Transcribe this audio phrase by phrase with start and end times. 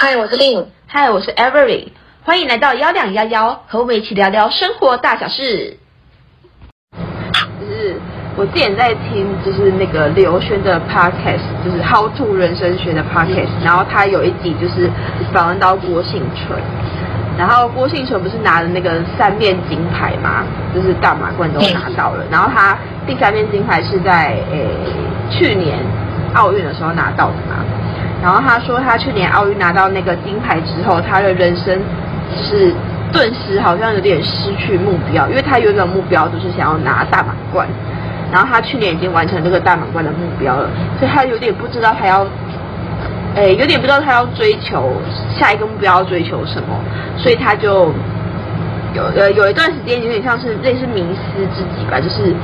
[0.00, 0.64] 嗨，我是 Lin。
[0.86, 1.88] 嗨，我是 Avery。
[2.22, 5.76] 欢迎来到幺两幺幺，和我们一起聊聊生活大小事。
[7.58, 7.96] 就是
[8.36, 14.88] 我之前在听，就是那个刘轩的 Podcast，就是 How to 人生学的 Podcast，然后他有一集就是
[15.32, 16.62] 访问到郭婞淳。
[17.36, 22.24] 然后郭婞淳不是拿了那个三面金牌嘛，就是大满贯都拿到了。
[22.30, 24.68] 然后他第三面金牌是在诶
[25.28, 25.80] 去年
[26.34, 27.64] 奥运的时候拿到的嘛。
[28.22, 31.78] 然后他说他去年奥运拿到那个金牌之后，他的人生
[32.36, 32.74] 是
[33.12, 37.66] 顿时好像有点失去目标，因为他原本目标就是想要拿大满贯。
[38.30, 42.26] 然后他去年已经完成这个大满贯的目标了，所以他有点不知道他要。
[43.36, 44.90] 哎，有点不知道他要追求
[45.38, 46.80] 下一个目标要追求什么，
[47.16, 47.92] 所以他就
[48.94, 52.34] 有呃有一段时间有点像是类似迷失自己吧，就是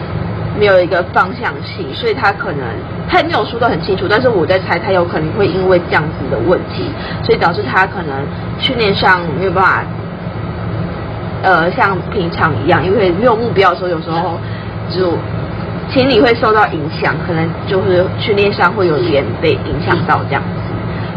[0.58, 2.60] 没有一个方向性，所以他可能
[3.08, 6.84] 他也没有说得很清楚，但是我在猜他有可能会因为这样子的问题，
[7.22, 8.14] 所以导致他可能
[8.58, 9.84] 训练上没有办法，
[11.42, 14.38] 呃像平常一样，因为没有目标的时候，有时候
[14.90, 15.18] 就
[15.92, 20.48] 心理会受到影响，可能就是训练上会有点被影响到这样子。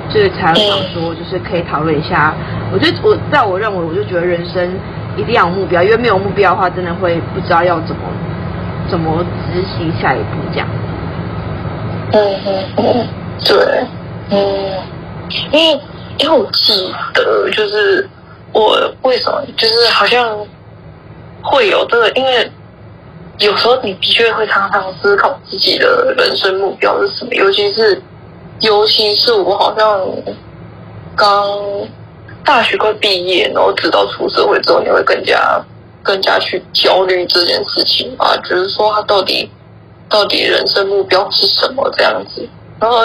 [0.10, 2.34] 所以才想说，就是可以讨论一下。
[2.72, 4.72] 我觉得我在我认为，我就觉得人生
[5.18, 8.02] 一定要有目标，因为没有目标的话，真的会不知道要怎么
[8.90, 10.68] 怎么执行下一步这样。
[12.14, 13.08] 嗯嗯嗯，
[13.46, 13.86] 对，
[14.32, 14.38] 嗯，
[15.52, 15.82] 因为
[16.18, 18.10] 因为我记得，就是
[18.54, 20.38] 我为什么就是好像
[21.42, 22.52] 会有这个，因为
[23.40, 28.02] 有时候你的确会常常思考自己的人生目标是什么，尤其是。
[28.62, 30.02] 尤其是我好像
[31.16, 31.48] 刚
[32.44, 35.64] 大学快毕业，然后直到出社会之后，你会更加
[36.08, 39.52] 更加去焦虑这件事情啊，就是说他到底
[40.08, 42.48] 到底人生目标是什么这样子。
[42.80, 43.02] 然后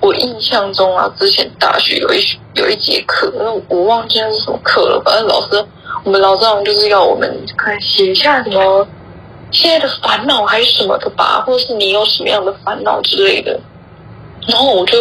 [0.00, 2.18] 我印象中啊，之前大学有一
[2.54, 3.30] 有一节课，
[3.68, 5.62] 我忘记是什么课了，反正老师
[6.04, 8.88] 我们老师好像就是要我们可以写下什么
[9.50, 13.60] 现在的烦恼还是什么的吧，或者是你有什么样的烦恼之类的。
[14.48, 14.96] 然后我就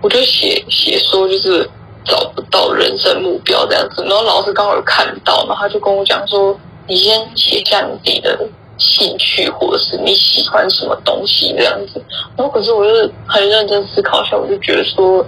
[0.00, 1.68] 我就写写说，就是
[2.04, 4.02] 找不到人生目标这样子。
[4.04, 8.38] 然后老师刚好有看到，然后他就跟我讲说：“你先写下你自己的
[8.78, 12.02] 兴趣，或者是你喜欢什么东西这样子。”
[12.36, 15.24] 然后可是我就很认真思考一下，我就觉得说，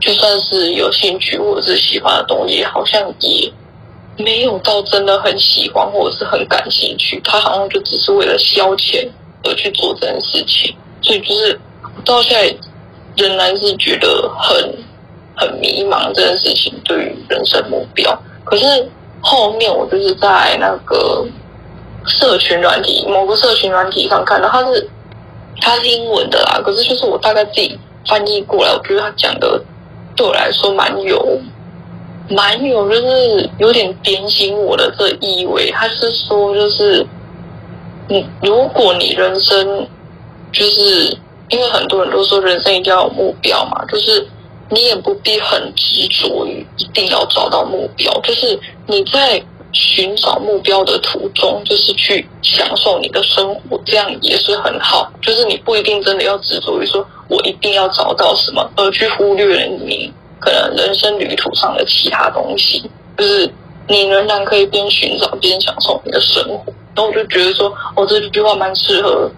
[0.00, 3.52] 就算是有兴趣或者是喜欢的东西，好像也
[4.16, 7.20] 没有到真的很喜欢或者是很感兴趣。
[7.24, 9.08] 他好像就只是为了消遣
[9.44, 10.74] 而去做这件事情。
[11.02, 11.60] 所以就是
[12.04, 12.56] 到现在。
[13.16, 14.72] 仍然是觉得很
[15.34, 18.16] 很迷茫这件事情，对于人生目标。
[18.44, 18.64] 可是
[19.20, 21.26] 后面我就是在那个
[22.06, 24.88] 社群软体，某个社群软体上看到，它是
[25.60, 26.60] 它是英文的啦。
[26.64, 29.62] 可是就是我大概自己翻译过来，我觉得他讲的
[30.16, 31.40] 对我来说蛮有
[32.28, 35.70] 蛮有，就是有点点醒我的这意味。
[35.70, 37.06] 他是说，就是
[38.08, 39.86] 你如果你人生
[40.52, 41.16] 就是。
[41.50, 44.28] 因为很多人都说人生一定要有目标嘛，就是
[44.68, 49.40] 你也不必很执着于一定要找到目标，就是你在
[49.70, 55.12] 寻找目标的途中，就是去享受你的生活，这样也是很好。
[55.20, 62.90] 就是你不一定真的要执着于说我一定要找到什么，而去忽略了你可能人生旅途上的其他东西。
[63.16, 63.48] 就是
[63.86, 66.72] 你仍然可以边寻找边享受你的生活。
[66.94, 69.30] 然后我就觉得说，哦，这句话蛮适合。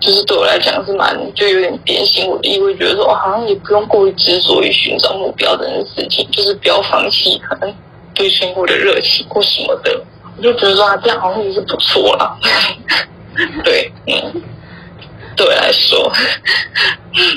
[0.00, 7.74] 就是对我来讲是蛮，就有点点醒我的意味，觉得说，哦，好像也不用过于执着于寻找目标这件事情，就是不要放弃可能
[8.14, 10.02] 对生活的热情或什么的。
[10.36, 12.36] 我就觉得说，啊，这样好像也是不错啦。
[13.64, 14.42] 对，嗯，
[15.36, 16.12] 对我来说，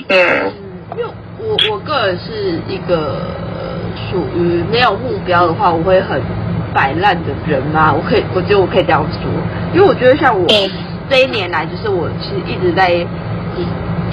[0.09, 0.53] 嗯，
[0.95, 1.05] 因为
[1.39, 3.21] 我我个人是一个
[4.09, 6.21] 属于没有目标的话，我会很
[6.73, 7.93] 摆烂的人嘛。
[7.93, 9.21] 我可以，我觉得我可以这样说，
[9.73, 10.45] 因为我觉得像我。
[10.49, 10.69] 嗯
[11.09, 12.89] 这一年来，就是我其实一直在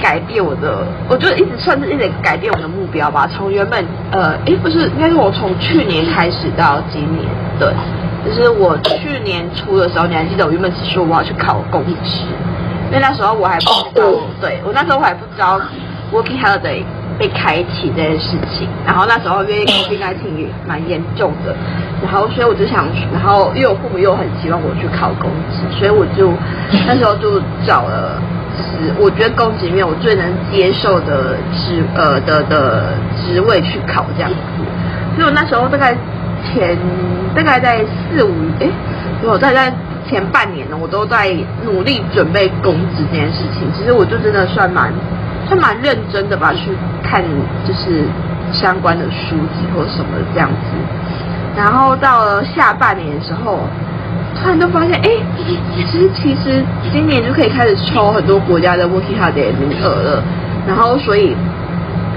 [0.05, 3.27] 改变我的，我就一直算是一直改变我的目标吧。
[3.27, 7.25] 从原本呃，诶，不是，应该是我从去年开始到今年，
[7.59, 7.73] 对，
[8.23, 12.27] 就是我去年初的时候，你还记得我原本是说我要去考公职，
[12.89, 14.05] 因为那时候我还不知道，
[14.43, 15.59] 对，我那时候我还不知道
[16.13, 16.83] working holiday
[17.19, 21.57] 被开启这件事情，然后那时候因为 COVID-19 也蛮严重的，
[22.03, 26.31] 然后所以我就想，然后因为我父母又很希望我去考公职，所以我就
[26.87, 28.21] 那时候就找了
[28.57, 34.37] 职，我觉得公职里面我最能接受的职呃的的职位去考这样子，
[35.17, 35.97] 所以我那时候大概
[36.45, 36.77] 前
[37.35, 38.69] 大概在四五哎，
[39.23, 39.73] 我大概
[40.09, 41.35] 前半年呢，我都在
[41.65, 44.93] 努力准备公职这件事情，其实我就真的算蛮。
[45.47, 46.71] 算蛮认真的吧，去
[47.03, 47.23] 看
[47.69, 48.05] 就是
[48.51, 50.57] 相关的书籍或什么这样子。
[51.55, 53.61] 然后到了下半年的时候，
[54.35, 55.11] 突然就发现，哎，
[55.75, 60.23] 其实其实今年就可以开始抽很多国家的 Working Holiday 名额了。
[60.67, 61.37] 然后所以，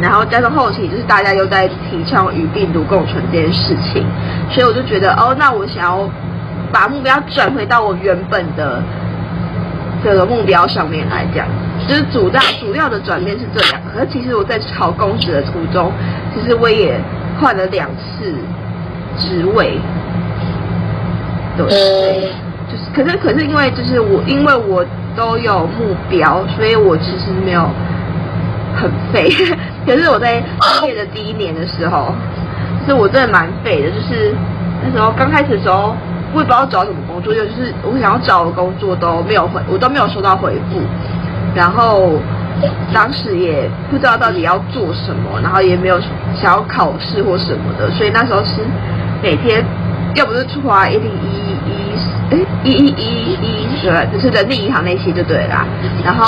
[0.01, 4.05] 然后加上后期就是大家又在提倡与病毒共存这件事情，
[4.49, 6.09] 所以我就觉得，哦，那我想要
[6.71, 8.81] 把目标转回到我原本的。
[10.03, 11.47] 这个目标上面来讲，
[11.87, 13.89] 就是主要主要的转变是这两个。
[13.89, 15.91] 可是其实我在考公职的途中，
[16.33, 17.01] 其实我也
[17.41, 18.35] 换了两次
[19.17, 19.79] 职位。
[21.57, 22.29] 对，
[22.69, 27.67] 就是可是可是因为就是我因为我都有目标，所以我其实没有
[28.75, 29.29] 很废。
[29.85, 30.41] 可是我在
[30.81, 32.13] 毕业的第一年的时候，
[32.81, 33.89] 就是我真的蛮废的。
[33.89, 34.35] 就是
[34.83, 35.95] 那时候刚开始的时候。
[36.33, 40.81] 我也不知道找什么工作，就是我想要找的工作都没有回，我都没有收到回复。
[41.55, 42.19] 然后
[42.93, 45.97] 当时也不知道到底要做什么，然后也没有
[46.35, 48.59] 想要考试或什么的，所以那时候是
[49.23, 49.63] 每天
[50.17, 51.27] 要不是出华一零一
[51.69, 55.65] 一哎一一一一对，就是人力银行那些就对啦。
[56.03, 56.25] 然后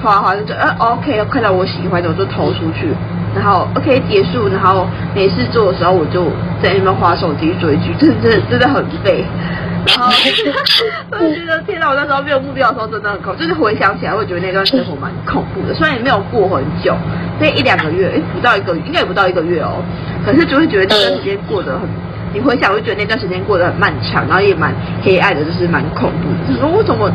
[0.00, 2.94] 滑滑就觉得呃 OK，看到我喜欢的我就投出去。
[3.34, 6.24] 然后 OK 结束，然后没事做的时候，我就
[6.62, 9.24] 在那边划手机追剧，真的真的真的很废。
[9.86, 10.06] 然后
[11.10, 15.74] 我就觉得天哪，我那时候没有目标的时候真的很恐怖，就是回想起来会觉得那段生活蛮恐怖的。
[15.74, 16.94] 虽然也没有过很久，
[17.40, 19.82] 那一两个月，哎，不到一个月，应该也不到一个月哦。
[20.24, 21.88] 可是就会觉得那段时间过得很，
[22.32, 26.48] 你回想会觉得那段时间过得很漫长，然后也蛮黑暗的，就是蛮恐怖的。
[26.48, 27.10] 就是说我怎么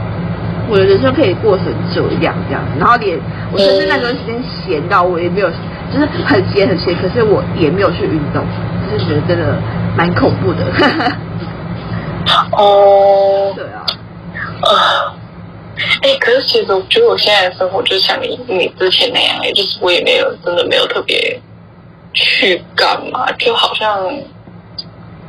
[0.70, 2.64] 我的人生可以过成这样这样？
[2.80, 3.20] 然后连
[3.52, 5.50] 我甚至那段时间闲到我也没有。
[5.90, 8.44] 就是很闲很闲，可是我也没有去运动，
[8.92, 9.58] 就是觉得真的
[9.96, 10.66] 蛮恐怖的。
[12.52, 13.86] 哦，对啊，
[14.64, 15.16] 啊，
[16.02, 21.40] 哎，可是其实我觉得我现在的生活就像你你之前那样，也就是我也没有真的没有特别
[22.12, 23.98] 去干嘛，就好像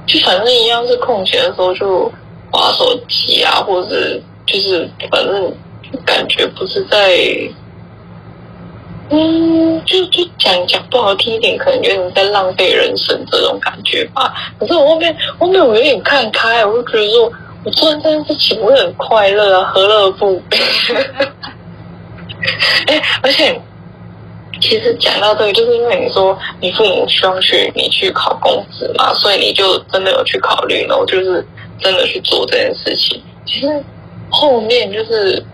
[0.08, 2.12] 就反正一样是空闲的时候就
[2.50, 5.52] 玩手机啊，或者就是反正
[6.04, 7.16] 感觉不是在。
[9.10, 14.34] 嗯，就就讲讲不好听一点，可能有点在浪费人生这种感觉吧。
[14.58, 17.32] 可是我后面后面我有点看开，我就觉得说，
[17.64, 20.42] 我做这件事情我很快乐啊，何乐不为？
[22.86, 23.58] 哎，而且
[24.60, 31.46] 其实讲到这个，就是因为你说你父母希望去你去考公职嘛，所以你就真的有去考虑，然后就是
[31.80, 33.22] 真的去做这件事情。
[33.46, 33.84] 其实
[34.30, 35.44] 后面就是。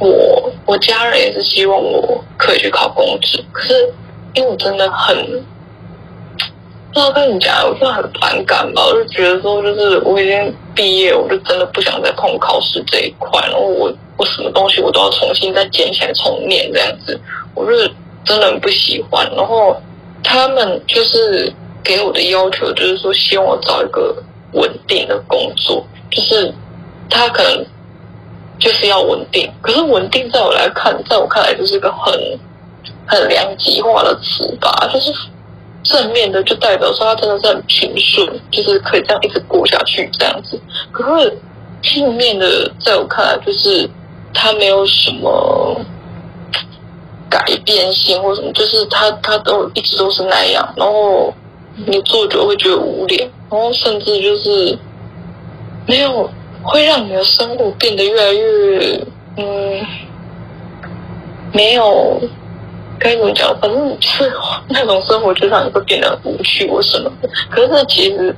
[0.00, 3.94] 我我家人也是希望我可以去考公职，可是
[4.34, 8.84] 因为我真的很不知道跟你讲，我真的很反感吧。
[8.84, 13.40] 我就觉得说，就是我已经毕业，我就真的不想再碰考试这一块。
[13.42, 17.18] 然后我我什么东西我都要重新再捡起来重念这样子，
[17.54, 17.88] 我是
[18.24, 19.30] 真的很不喜欢。
[19.36, 19.76] 然后
[20.22, 24.16] 他们就是给我的要求，就是说希望我找一个
[24.52, 26.52] 稳定的工作，就是
[27.08, 27.66] 他可能。
[28.56, 32.14] 就是要稳定，可是稳定在我来看，在我看来就是一个很
[33.04, 34.70] 很两极化的词吧。
[34.92, 35.12] 就是
[35.82, 40.58] 正面的就代表说他真的是很平顺，就是可以这样一直过下去这样子。
[40.92, 41.36] 可是
[41.82, 43.90] 负面的，在我看来就是
[44.32, 45.76] 他没有什么
[47.36, 51.34] 改变性或什么，就是他他都一直都是那样，然后
[51.86, 54.78] 你做久会觉得无聊，然后甚至就是
[55.86, 56.30] 没有。
[56.66, 58.98] 会让你的生活变得越来越，
[59.36, 59.86] 嗯，
[61.52, 62.18] 没有
[62.98, 64.32] 该怎么讲，反正是
[64.70, 67.28] 那种生活就让你会变得无趣或什么的。
[67.50, 68.34] 可是这其实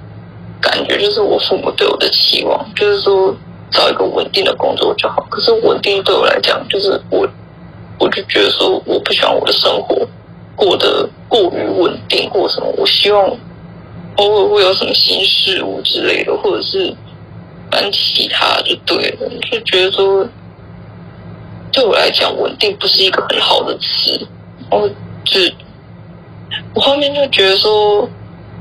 [0.61, 3.33] 感觉就是我父母对我的期望，就是说
[3.71, 5.25] 找一个稳定的工作就好。
[5.31, 7.29] 可是稳定对我来讲，就是我
[7.99, 10.07] 我就觉得说我不喜欢我的生活
[10.55, 12.67] 过得过于稳定或什么。
[12.77, 13.29] 我希望
[14.17, 16.95] 偶尔会有什么新事物之类的，或者是。
[17.69, 20.25] 蛮其他就对了，就觉得说，
[21.73, 24.25] 对我来讲，稳定不是一个很好的词。
[24.71, 24.89] 我
[25.25, 25.41] 就
[26.73, 28.09] 我后面就觉得说，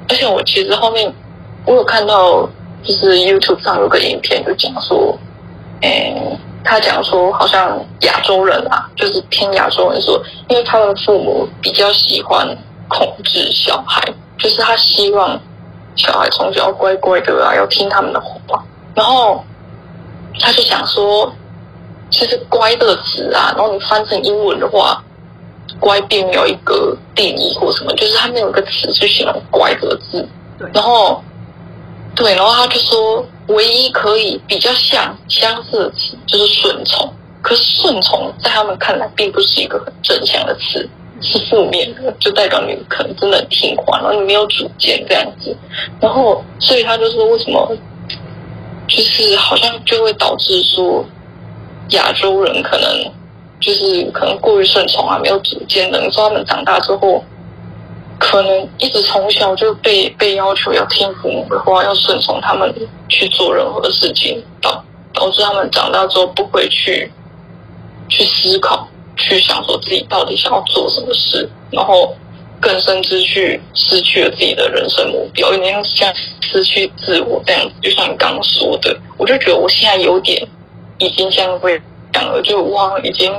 [0.10, 1.13] 而且我其实后面
[1.68, 2.50] 我有看到，
[2.84, 5.15] 就是 YouTube 上有个影片，就讲说，
[5.84, 6.36] 嗯，
[6.66, 10.20] 他讲说，好像亚洲人啊，就是听亚洲人说，
[10.50, 12.46] 因为他们父母比较喜欢
[12.90, 14.02] 控制小孩，
[14.40, 15.40] 就是他希望
[15.96, 18.66] 小孩从小乖乖的啊，要听他们的话。
[18.96, 19.44] 然后
[20.40, 21.32] 他就想说，
[22.10, 25.04] 其实“乖”的词啊，然后你翻成英文的话
[25.80, 30.28] ，“乖”并没有一个定义或什么，就是他没有一个词去形容“乖”的字。
[30.74, 31.22] 然后，
[32.16, 40.90] 对，然后他就说，唯一可以比较像相似的词就是“顺从”，可是“顺从”在他们看来并不是一个很正向的词。
[41.22, 45.56] 是负面的，就代表你可能真的很听话，然后你没有主见这样子。
[46.02, 47.72] 然后，所以他就说，为什么
[48.86, 51.06] 就是好像就会导致说
[51.92, 53.12] 亚洲人可能
[53.62, 56.02] 就是可能过于顺从啊，没有主见的。
[56.02, 57.24] 你说他们长大之后，
[58.25, 62.74] 可能一直从小就被被要求要听父母的话，要顺从他们
[63.08, 67.12] 去做任何事情，导导致他们长大之后不会去
[68.10, 68.88] 去思考。
[69.17, 72.13] 去想说自己到底想要做什么事，然后
[72.60, 77.74] 更甚至去失去了自己的人生目标，有点像失去自我这样子。
[77.82, 80.46] 就像你刚刚说的，我就觉得我现在有点
[80.98, 83.32] 已经像会讲了，就哇，已经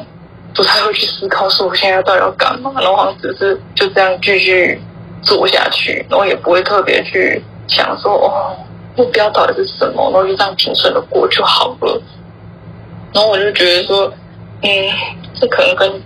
[0.57, 4.81] 不太会去思考说我现在到底要干嘛，然后好像只是就这样继续
[5.23, 8.57] 做下去，然后也不会特别去想说哦，
[8.97, 12.03] 目标到底是什么，然后就这样平顺的过就好了。
[13.13, 14.13] 然后我就觉得说，
[14.63, 14.71] 嗯。
[15.39, 16.03] 这可能跟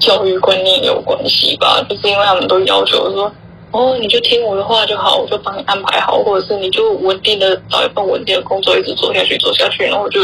[0.00, 3.32] 教育观念有关系吧，就是因为他们都要求说，
[3.70, 10.20] 哦，你就听我的话就好，我就帮你安排好，或者是你就稳定的找一份稳定的工作，一直做下去，做下去，然后就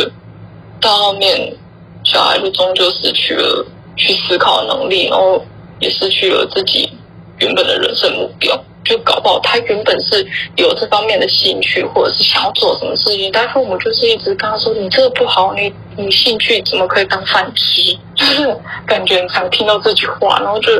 [0.80, 1.56] 到后面，
[2.04, 5.44] 小孩就终究失去了去思考的能力，然后
[5.80, 6.90] 也失去了自己
[7.38, 8.62] 原本的人生目标。
[8.84, 10.22] 就搞不好他原本是
[10.56, 17.80] 有这方面的兴趣，或者是想要做什么事情，但父母就是一直跟他说：“你这个不好，你你兴趣怎么可以当饭吃？”
[18.14, 18.54] 就 是
[18.86, 20.70] 感觉常听到这句话，然后就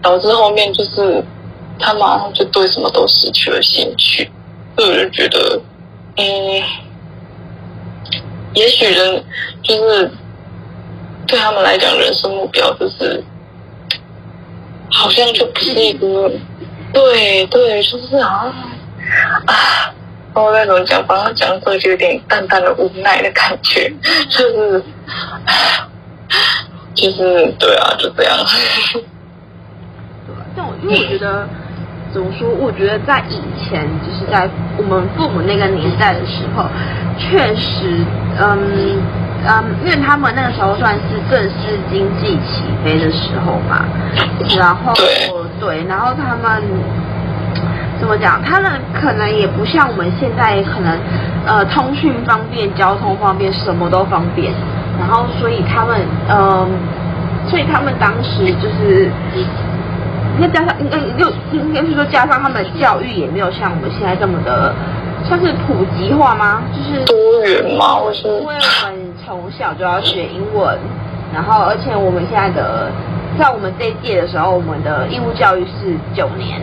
[0.00, 1.22] 导致后面就是
[1.78, 4.30] 他马上就对什么都失去了兴趣。
[4.74, 5.60] 所以我就觉得，
[6.16, 6.62] 嗯，
[8.54, 9.22] 也许人
[9.62, 10.10] 就是
[11.30, 13.22] 对他们来讲，人生目标就是
[14.90, 16.30] 好像就不是一个。
[16.92, 18.52] 对对，就是啊
[19.46, 19.54] 啊！
[20.34, 23.88] 我那种讲，帮他讲出来就有点淡淡的无奈的感觉，
[24.28, 24.82] 就是，
[26.94, 28.36] 就是对啊，就这样。
[30.56, 31.48] 但我因为我觉得，
[32.12, 32.48] 怎么说？
[32.58, 36.64] 我觉得在以前，就是在我们父母那个年代的时候，
[37.18, 38.04] 确实，
[38.38, 38.98] 嗯
[39.46, 41.00] 嗯，因为他们那个时候算是
[41.30, 43.84] 正式经济起飞的时候嘛，
[44.58, 44.92] 然后。
[45.60, 46.62] 对，然后他们
[48.00, 48.42] 怎么讲？
[48.42, 50.98] 他们可能也不像我们现在，可能
[51.46, 54.52] 呃通讯方便、交通方便，什么都方便。
[54.98, 56.66] 然后，所以他们嗯、
[57.46, 59.10] 所以他们当时就是，
[60.38, 64.74] 再加上应该又应该是说，加上他们的教育也没有像我们现在这么的，
[65.24, 66.62] 算是普及化吗？
[66.76, 67.98] 就是多元吗？
[67.98, 70.78] 我是因为我们从小就要学英文，
[71.32, 72.90] 然后而且我们现在的。
[73.38, 76.60] 在我们这一届的时候，我们的义务教育是九年，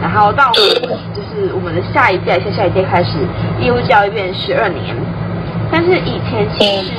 [0.00, 3.18] 然后到就是我们的下一届，下下一届开始，
[3.60, 4.96] 义务教育变十二年。
[5.70, 6.92] 但是以前其实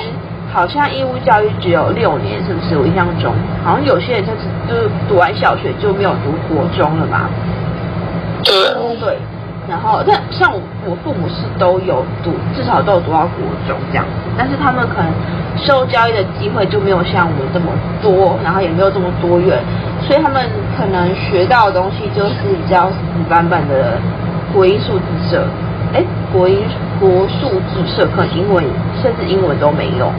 [0.57, 2.75] 好像义务教育只有六年，是不是？
[2.75, 3.31] 我印象中
[3.63, 7.29] 好像有些人就是就是读完小学就没有读国中了嘛。
[8.41, 9.19] 对对。
[9.69, 15.11] 然后，但像我我父母是都有读，至少都有读到国中这样子，但是他们可能。
[15.59, 17.65] 受教育的机会就没有像我们这么
[17.99, 19.57] 多，然后也没有这么多元，
[20.05, 20.45] 所以他们
[20.77, 22.95] 可能学到的东西就是比较死
[23.27, 23.97] 板板的
[24.53, 25.43] 国音数字社，
[25.95, 26.61] 哎，国音
[26.99, 28.63] 国数字社，可能英文
[29.01, 30.11] 甚至英文都没有。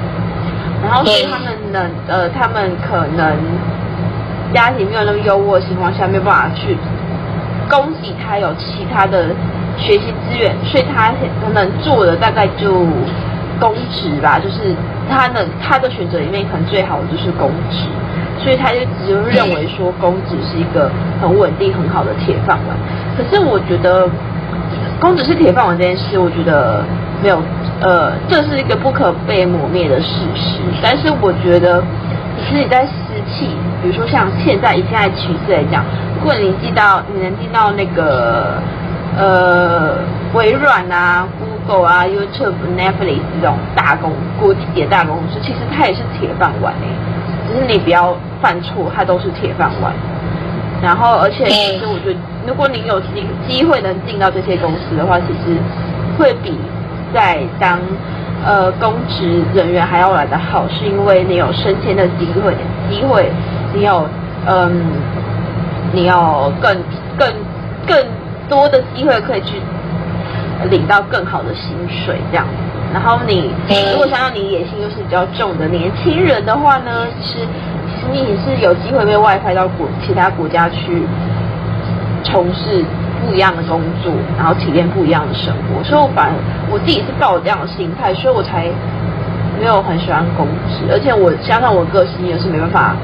[0.82, 3.37] 然后所以他们能呃，他们可能
[4.54, 6.76] 家庭没有那么优渥的情况下，没有办法去
[7.68, 9.26] 供给他有其他的
[9.76, 11.12] 学习资源，所以他
[11.44, 12.87] 可能做的大概就
[13.61, 14.75] 公职吧，就是。
[15.11, 17.88] 他的他的选择里面可能最好的就是公职，
[18.38, 22.76] 所以他就只认为说公职是一个很稳定很好的铁饭碗。
[23.16, 24.06] 可是我觉得
[25.00, 26.85] 公职是铁饭碗这件事，我觉得
[27.23, 27.42] 没有
[27.80, 30.58] 呃，这是一个不可被磨灭的事实。
[30.82, 31.82] 但是我觉得，
[32.38, 32.92] 其实你在私
[33.30, 33.49] 企，
[33.82, 35.85] 比如说像现在以现在趋势来讲，
[36.18, 38.61] 如果你进到你能进到那个
[39.16, 39.97] 呃
[40.35, 41.26] 微软啊。
[41.68, 46.88] Google 啊，YouTube、Netflix 这种大公国际的大公司，其实它也是铁饭碗诶，
[47.47, 49.92] 只是你不要犯错，它都是铁饭碗。
[50.82, 52.16] 然后，而且其实我觉得，
[52.47, 53.08] 如果你有机
[53.47, 55.58] 机会能进到这些公司的话，其实
[56.16, 56.56] 会比
[57.12, 57.79] 在当
[58.45, 62.55] 呃公职人员还要来得好，是因为你有升迁的机会，
[62.91, 63.31] 机会
[63.75, 64.07] 你有
[64.47, 64.83] 嗯，
[65.93, 66.77] 你有更
[67.19, 67.29] 更
[67.87, 68.07] 更
[68.49, 69.61] 多的机会可以去。
[70.73, 72.45] 领到更好的薪水这样，
[72.93, 73.49] 然后你
[73.93, 77.38] 如果想要你野心又是比较重的年轻人的话呢，是
[77.95, 81.05] 其实你是有机会被外派到国其他国家去
[82.25, 82.85] 从事
[83.26, 85.82] 不一样的工作，然后体验不一样的生活。
[85.84, 86.32] 所以我反而
[86.70, 88.66] 我自己是抱着这样的心态，所以我才
[89.60, 92.94] 没有很喜欢公职，而且我加上我个性也是没办法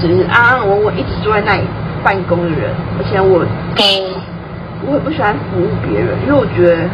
[0.00, 1.62] 只是安安稳稳一直坐在那里
[2.02, 3.44] 办公的人，而且我，
[4.86, 6.88] 我很不喜欢服务别人，因为我觉得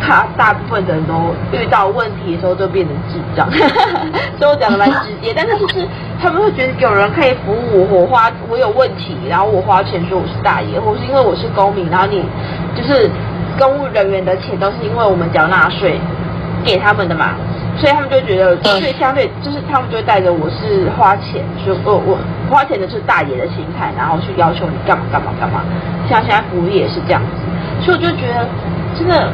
[0.00, 3.50] 他大部分的人都遇到问题的时候都变成智障，
[4.38, 5.86] 所以我讲的蛮直接，但是就是
[6.22, 12.24] 他们会觉得有人可以服务我，我花我有问题，然后我花钱说我是大爷，或是因为我是公民，然后你
[12.76, 13.10] 就是
[13.58, 15.98] 公务人员的钱都是因为我们缴纳税
[16.64, 17.34] 给他们的嘛。
[17.78, 22.18] 所以他们就觉得，所以相对就是他们就会带着我是花钱，说我我
[22.50, 25.62] 花钱的是大爷的心态，然后去要求你干嘛干嘛干嘛。
[26.06, 28.46] 像现在服务业也是这样子，所以我就觉得
[28.98, 29.32] 真的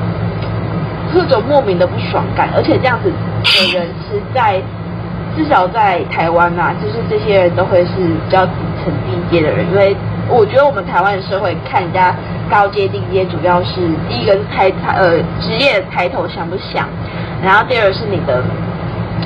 [1.12, 4.62] 会有种莫名的不爽感，而且这样子的人是在
[5.36, 9.94] 至少在台湾呐、就是这些人都会是比较底层低阶的人，因为
[10.28, 12.14] 我觉得我们台湾的社会看人家
[12.50, 13.74] 高阶低阶，主要是
[14.08, 16.88] 第一个是抬呃职业抬头想不想。
[17.44, 18.42] 然后第二个是你的，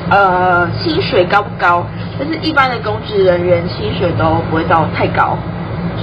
[0.09, 1.85] 呃，薪水高不高？
[2.19, 5.37] 但是一般的公职人员薪水都不会到太高，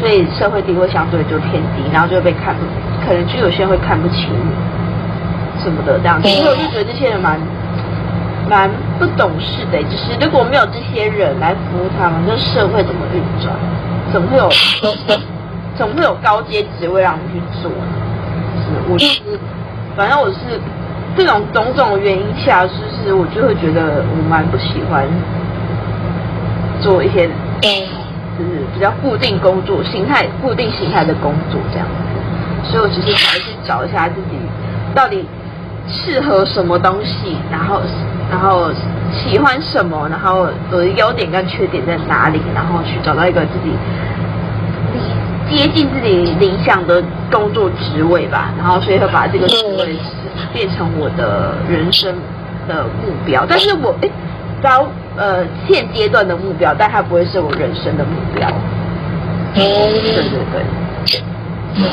[0.01, 2.55] 所以社会地位相对就偏低，然后就会被看，
[3.07, 6.29] 可能就有些人会看不起你什么的这样子。
[6.31, 7.39] 所以我就觉得这些人蛮
[8.49, 13.55] 蛮不懂事的，就是如果没有这些人来服务他们，那社会怎么运转？
[14.13, 14.49] 怎么会有？
[15.77, 17.77] 怎么会有高阶职位让你去做呢？
[18.65, 19.21] 是，我是，
[19.97, 20.37] 反正我是。
[21.17, 25.05] 这种种种原因下，就是我就会觉得我蛮不喜欢
[26.81, 27.27] 做一些，
[28.39, 32.71] 就是比较固定工作形态、固定形态的工作这样子。
[32.71, 34.39] 所以我其实想要去找一下自己
[34.95, 35.27] 到底
[35.89, 37.81] 适合什么东西，然后
[38.31, 38.71] 然后
[39.13, 43.73] 喜欢什么，然后我的优点跟缺点在哪里，然后去找到一个自己
[45.51, 48.53] 接近自己理想的工作职位吧。
[48.59, 49.97] 然后所以会把这个职位。
[50.53, 52.15] 变成我的人生
[52.69, 54.11] 的目标，但是我诶，
[54.63, 58.49] 高呃现阶段的目标，但它不会是我人生的目标。
[59.55, 61.23] 嗯，对对对。
[61.75, 61.85] 嗯，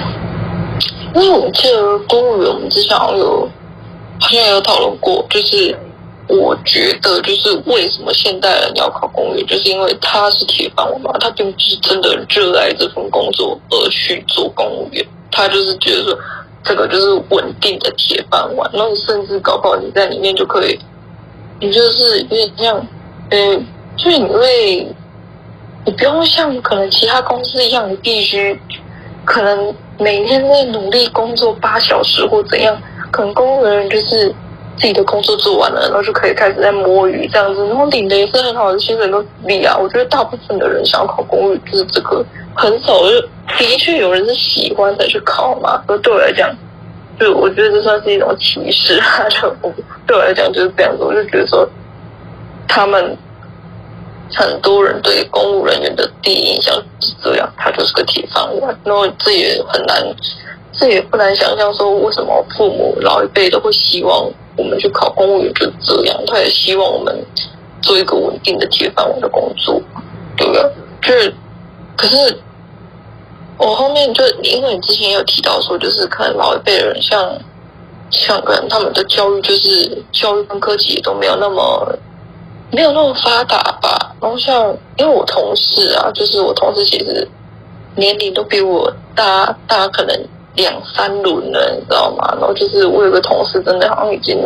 [1.15, 3.49] 因为我记得公务员，我们之前好像有
[4.19, 5.77] 好像有讨论过，就是
[6.27, 16.17] 我觉得就是为什么现代人要考公务员，就是因为他是铁饭碗嘛，他并不是真的热爱这份工作而去做公务员，他就是觉得说。
[16.67, 20.79] 这个就是稳定的铁饭碗，然后甚至搞不好你在里面就可以，
[21.59, 22.87] 你就是有点像，
[23.29, 23.63] 嗯，
[23.95, 24.87] 所以你会，
[25.85, 28.59] 你不用像可能其他公司一样，你必须
[29.23, 32.75] 可能每天在努力工作八小时或怎样，
[33.15, 34.27] 可能公务人员就是
[34.75, 39.77] 自己的工作做完了，然后就可以开始在摸鱼这样子，然后领的也是很好的薪水都领啊。
[39.77, 43.25] 我觉得大部分的人想要考公务员就是这个，很少就。
[43.57, 46.53] 的确有人是喜欢才去考嘛，而对我来讲，
[47.17, 49.23] 就我觉得这算是一种歧视啊。
[49.29, 49.55] 就
[50.05, 51.69] 对我来讲就是这样子，我就觉得说，
[52.67, 53.15] 他们
[54.33, 58.77] 很多人对公务人员的第一印象是这样，他就是个铁饭碗。
[58.83, 60.03] 然后这也很难，
[60.77, 66.17] 这也不难想象说，为什么父母老一辈都会希望我们去考公务员，就这样。
[66.27, 67.15] 他也希望我们
[67.81, 69.81] 做一个稳定的铁饭碗的工作，
[70.37, 70.61] 对不对？
[71.01, 71.35] 就是，
[71.95, 72.37] 可是。
[73.57, 77.33] 我后面就因为你之前也有提到说，就是可能老一辈的人像，
[78.11, 81.97] 像可能他们的教育就是教育跟科技也都没有那么
[82.69, 84.13] 没有那么发达吧。
[84.19, 87.25] 然后像因为我同事啊，就是我同事其实
[87.95, 90.13] 年龄都比我大大可能
[90.55, 92.35] 两三轮了，你知道吗？
[92.39, 94.37] 然后就是我有个同事真的好像已经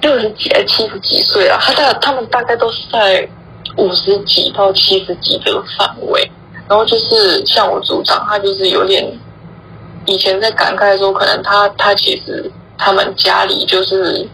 [0.00, 3.28] 六十几还七十几岁了，他大他们大概都是在
[3.76, 6.30] 五十几到七十几这个范围。
[6.68, 9.06] 然后就是像我组长，他就是有点
[10.06, 14.26] 以前在感慨说，可能他他其实他们家里就是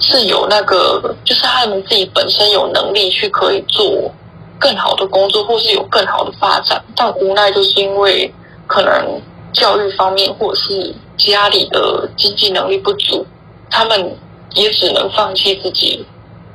[0.00, 4.12] 是有那个，就是他们自己本身有能力去可以做
[4.58, 8.32] 更好的工作，或是有更好的发展，但无奈就是因为
[8.66, 9.20] 可能
[9.52, 13.26] 教育方面或者是家里的经济能力不足，
[13.68, 14.16] 他们
[14.54, 16.04] 也只能放弃自己。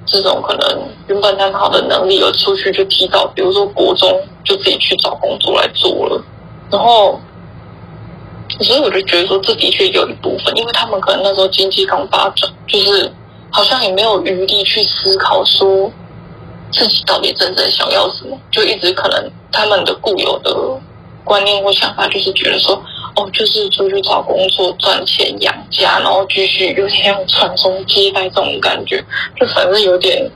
[0.08, 4.08] 这种可能原本很好的能力，而出去就提早，比如说国中
[4.43, 6.23] 就自己去找工作来做了，
[6.69, 7.19] 然后，
[8.62, 13.12] 所以我就觉得说，这的确有一部分，因为他们可能那时候经济刚发展，就是
[13.49, 15.91] 好像也没有余力去思考说
[16.71, 20.55] 自己到底真正想要什么，就一直可能他们的固有的
[21.26, 22.82] 观念或想法就是觉得说。
[23.18, 29.02] 哦，就是出去找工作赚钱养家，然后继续有点像传宗接代这种感觉，
[29.40, 30.30] 就反正有点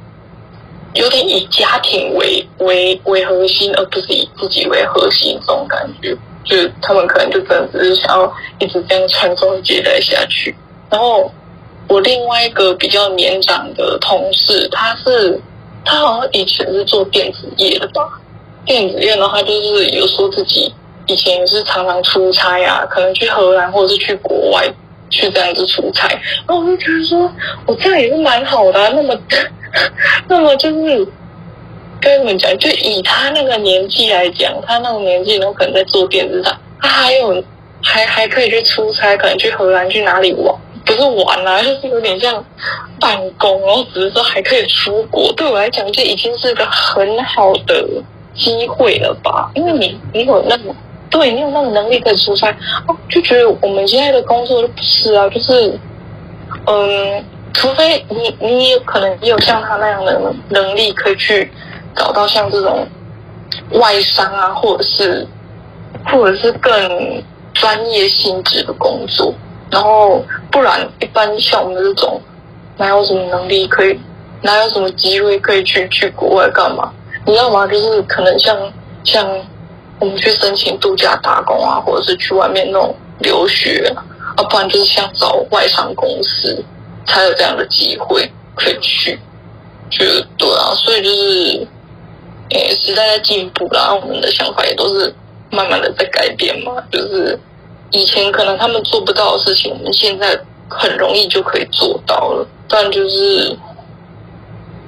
[0.93, 6.17] 有点以家庭为为为核心，而不是以自己为核心这种感觉。
[6.45, 10.55] 就他们可能就真的只是想要一直这样传宗接代下去。
[10.89, 11.29] 然后
[11.89, 15.37] 我另外一个比较年长的同事，他是
[15.83, 18.21] 他好像以前是做电子业的吧？
[18.65, 20.73] 电子业的话，就是有说自己
[21.09, 24.71] 以前也是常常出差啊，可能去荷兰或者是去国外
[25.09, 26.07] 去这样子出差。
[26.07, 27.31] 然后我就觉得说，
[27.65, 28.89] 我这样也是蛮好的。
[28.91, 29.19] 那么，
[30.29, 31.07] 那么就是
[31.99, 37.43] 跟你们讲，就以他那个年纪来讲，他那个年纪，然后可能在做电子厂，他还有
[37.83, 40.55] 还还可以去出差，可能去荷兰去哪里玩。
[40.85, 42.43] 不是玩啊， 就是有点像
[42.99, 45.31] 办公，然后只是说还可以出国。
[45.33, 47.85] 对我来讲，就已经是个很好的
[48.35, 49.51] 机会了吧？
[49.53, 50.75] 因为你你有那么，
[51.09, 52.49] 对你有那个能力可以出差。
[52.87, 55.79] 哦，就觉得我们现在的工作就不是啊，就是
[56.65, 61.51] 嗯，除非你你有可能也有像他那样的能力，可以去
[61.95, 62.87] 找到像这种
[63.73, 65.27] 外商啊，或者是
[66.05, 69.33] 或者是更专业性质的工作。
[69.71, 72.19] 然后，不然一般像我们这种，
[72.77, 73.99] 哪有什么能力可以，
[74.41, 76.91] 哪有什么机会可以去去国外干嘛？
[77.25, 77.67] 你知道吗？
[77.67, 78.57] 就是可能像
[79.03, 79.27] 像
[79.99, 83.93] 我们去申请度假打工啊，或者是去外面那种留学
[84.35, 86.63] 啊，不然就是像找外商公司
[87.05, 89.19] 才有这样的机会可以去。
[89.89, 90.05] 就
[90.37, 91.67] 对啊，所以就是，
[92.49, 95.13] 诶，时代在进步，然后我们的想法也都是
[95.49, 97.39] 慢慢的在改变嘛，就是。
[97.91, 102.47] 以前可能他们做不到的事情，我们现在很容易就可以做到了。
[102.67, 103.57] 但就是，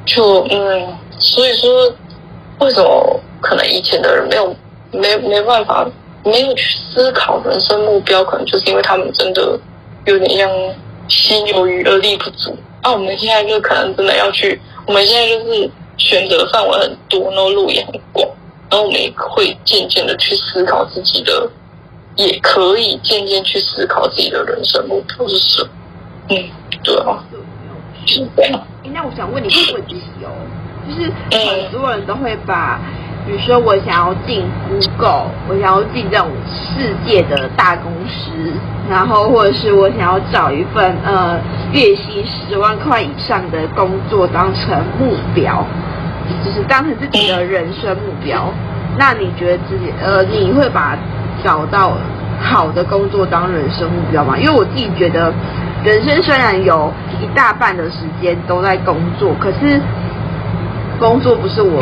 [0.06, 1.92] 就嗯，所以说，
[2.60, 4.56] 为什么可能以前的人没有
[4.92, 5.88] 没没办法
[6.24, 8.24] 没有去思考人生目标？
[8.24, 9.60] 可能就是因为他们真的
[10.06, 10.50] 有点像
[11.08, 12.56] 心有余而力不足。
[12.82, 18.28] 啊，我们现在就可能真的要去，我们现在就是选择范围很多，然后路也很广，
[18.70, 21.50] 然后我们也会渐渐的去思考自己的。
[22.18, 25.70] 也可以渐渐去思考自己的人生目标是什么。
[26.30, 26.50] 嗯，
[26.84, 27.24] 对啊，
[28.06, 28.68] 是这样。
[28.84, 30.28] 那我想问你一个问题哦，
[30.86, 31.10] 就是
[31.48, 32.82] 很多人都会把，
[33.26, 38.32] 比如说我想要进 Google，我想要进这种世界的大公司，
[38.90, 41.40] 然后或者是我想要找一份呃
[41.72, 45.66] 月薪十万块以上的工作当成目标，
[46.44, 48.52] 就是当成自己的人生目标。
[48.98, 50.98] 那你觉得自己呃，你会把？
[51.44, 51.94] 找到
[52.40, 54.38] 好的工作当人生目标吗？
[54.38, 55.34] 因为我自己觉得，
[55.84, 59.82] 人生虽然有一大半的时间都在工作，可是
[61.00, 61.82] 工作不是我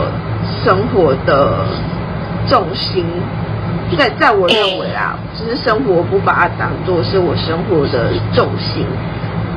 [0.63, 1.65] 生活的
[2.47, 3.06] 重心。
[3.97, 8.86] 在在我认为啊，只是生活不把它当做是我生活的重心，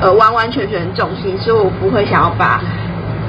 [0.01, 2.61] 呃，完完全全重心，所以我不会想要把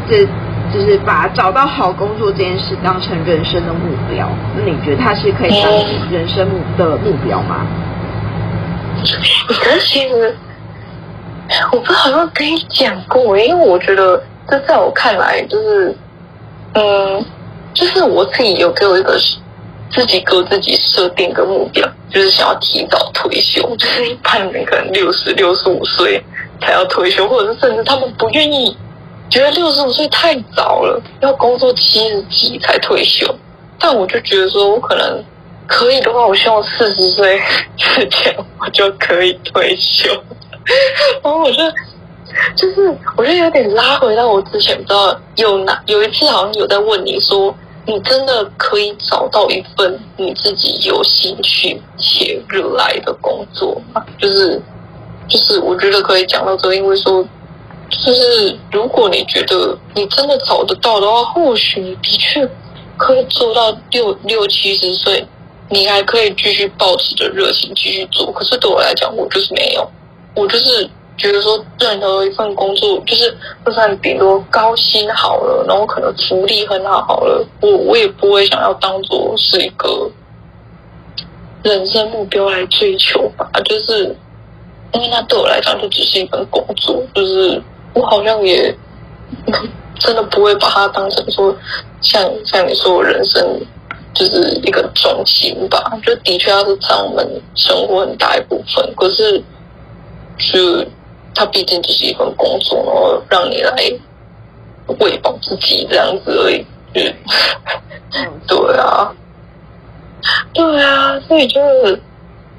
[0.09, 0.27] 这。
[0.73, 7.67] 就是把找到好工作这件事当成人生的目标，那你觉得它是可以当成人生目的目标吗？
[9.49, 10.35] 可是其实
[11.71, 15.95] 我不好像跟你讲过，因为我觉得这在我看来就是，
[16.73, 17.23] 嗯，
[17.73, 19.19] 就是我自己有给我一个
[19.91, 26.23] 自己给我自己设定个目标，就是想要提早退休，就是一般人可能六十六十五岁
[26.61, 28.75] 才要退休，或者是甚至他们不愿意。
[29.29, 33.25] 觉得六十五岁太早了，要工作七十几才退休。
[33.79, 35.23] 但我就觉得说，我可能
[35.65, 37.41] 可以的话，我希望四十岁
[37.75, 40.07] 之前我就可以退休。
[41.23, 41.57] 然后我就
[42.55, 47.55] 就是，我就有点拉回到我之前，不知道有哪有一次好像有在问你说，
[47.85, 54.03] 你真的可以找到一份你自己有兴趣且热爱的工作吗？
[54.19, 54.61] 就是
[55.27, 57.25] 就是，我觉得可以讲到这，因为说。
[58.03, 62.49] 就是如果你觉得你真的找得到的话，或许你的确
[62.97, 65.23] 可以做到六六七十岁，
[65.69, 68.31] 你还可以继续抱持着热情继续做。
[68.31, 69.87] 可是对我来讲，我就是没有，
[70.33, 80.09] 我就是觉得说，任何一份工作，就是就算比如高薪好了，然后可能福利很好好了，我我也不会想要当做是一个
[81.63, 83.49] 人生目标来追求吧。
[83.65, 84.15] 就是
[84.93, 87.61] 因为那对我来讲，就只是一份工作，就是。
[87.95, 88.75] 我好像也
[89.99, 91.55] 真的不会把它当成说
[92.01, 93.61] 像像你说，我人生
[94.15, 95.79] 就是一个重心吧。
[96.03, 99.37] 就的确它是占我们生活很大一部分，可是
[100.39, 100.83] 就
[101.35, 103.73] 它毕竟只是一份工作，然后让你来
[104.99, 106.65] 喂饱自己这样子而已。
[106.95, 107.15] 嗯
[108.47, 109.11] 对啊，
[110.53, 112.01] 对啊，所以就是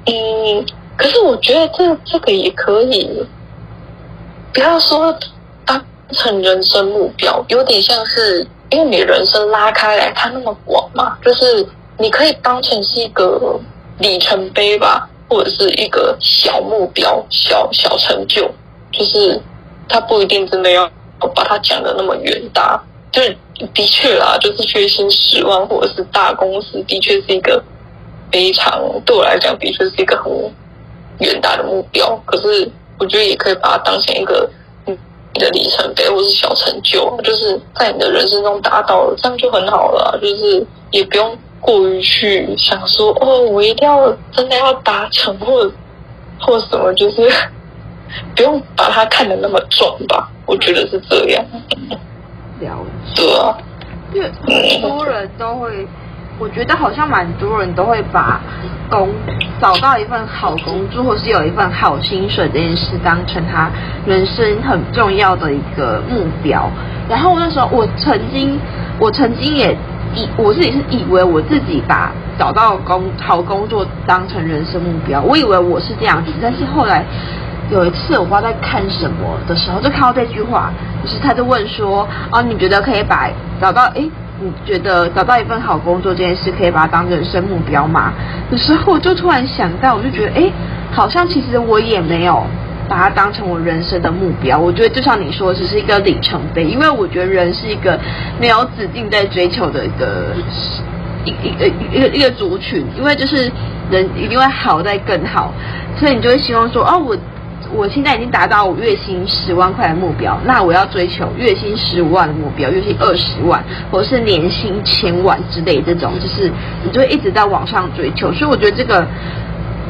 [0.07, 0.65] 嗯，
[0.97, 3.25] 可是我觉得这这个也可以。
[4.53, 5.13] 不要说
[5.65, 13.59] 当成人生目标，有点像是因为你人生拉开来，它那么广嘛，就是你可以当成是一个
[13.99, 18.49] 里程碑吧，或者是一个小目标、小小成就，
[18.97, 19.41] 就是
[19.87, 20.89] 他不一定真的要
[21.33, 22.81] 把它讲的那么远大。
[23.11, 23.37] 就是
[23.73, 27.63] 的确啦，就是月薪十万或者是大公司，的确是一个
[28.29, 30.31] 非常对我来讲，的确是一个很
[31.19, 32.21] 远大的目标。
[32.25, 34.49] 可是我觉得也可以把它当成一个
[34.85, 40.19] 你的里程碑或是小成就，就是在你的人生中达到了，这样就很好了。
[40.21, 45.71] 就是也不用过于去想说哦，我一定要真的要达成或
[46.41, 47.31] 或什么，就是
[48.35, 50.29] 不用把它看得那么重吧。
[50.45, 51.43] 我觉得是这样。
[52.59, 52.77] 了
[53.13, 53.57] 解，对啊，
[54.13, 55.87] 因为很多人都会，
[56.39, 58.39] 我觉得好像蛮多人都会把
[58.89, 59.09] 工
[59.59, 63.69] 找到一份好工作，或是有一份好薪水这件事当成他
[64.05, 66.69] 人生很重要的一个目标。
[67.09, 68.59] 然后那时候我曾经，
[68.99, 69.75] 我曾经也
[70.13, 77.03] 以我自己是以为我自己把找到工好工作当成人生目标，我以为我是这样子，但是后来。
[77.71, 80.71] 有一次，我不知道在看什么的时候，就看到这句话，
[81.03, 83.27] 就是他就问说：“啊，你觉得可以把
[83.59, 83.85] 找到？
[83.95, 88.13] 诶，你觉得找到一份好工作这件事，可以把它当人生目标吗？”
[88.51, 90.51] 有时候我就突然想到，我就觉得，诶，
[90.91, 92.43] 好像其实我也没有
[92.87, 94.59] 把它当成我人生的目标。
[94.59, 97.99] 我觉得就像你说，只是一个里程碑，因为我觉得人是一个
[98.39, 100.35] 没有止境在追求的一个
[101.25, 103.51] 一一个一个一个族群，因为就是
[103.89, 105.51] 人一定会好再更好，
[105.97, 107.17] 所以你就会希望说，哦，我。
[107.73, 116.51] 我现在已经达到月薪十万块的目标，那我要追求月薪十五万的目标，月薪二十万，或是年薪千万之类这种，就是
[116.83, 118.31] 你就会一直在往上追求。
[118.31, 119.05] 所以我觉得这个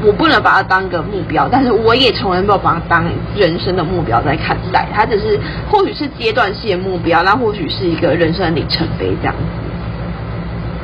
[0.04, 9.42] 我不能把它当个目标，但是我也从来没有把它当人生的目标在看待，它只是或许是阶段性的目标，那或许是一个人生的里程碑这样子。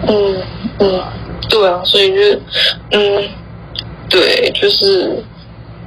[0.08, 0.36] 嗯
[0.80, 1.02] 嗯，
[1.50, 2.42] 对啊，所以就是
[2.92, 3.24] 嗯，
[4.10, 5.24] 对，就是。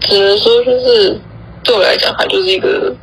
[0.01, 1.19] 只能说，就是
[1.63, 2.95] 对我来讲，它就是一个，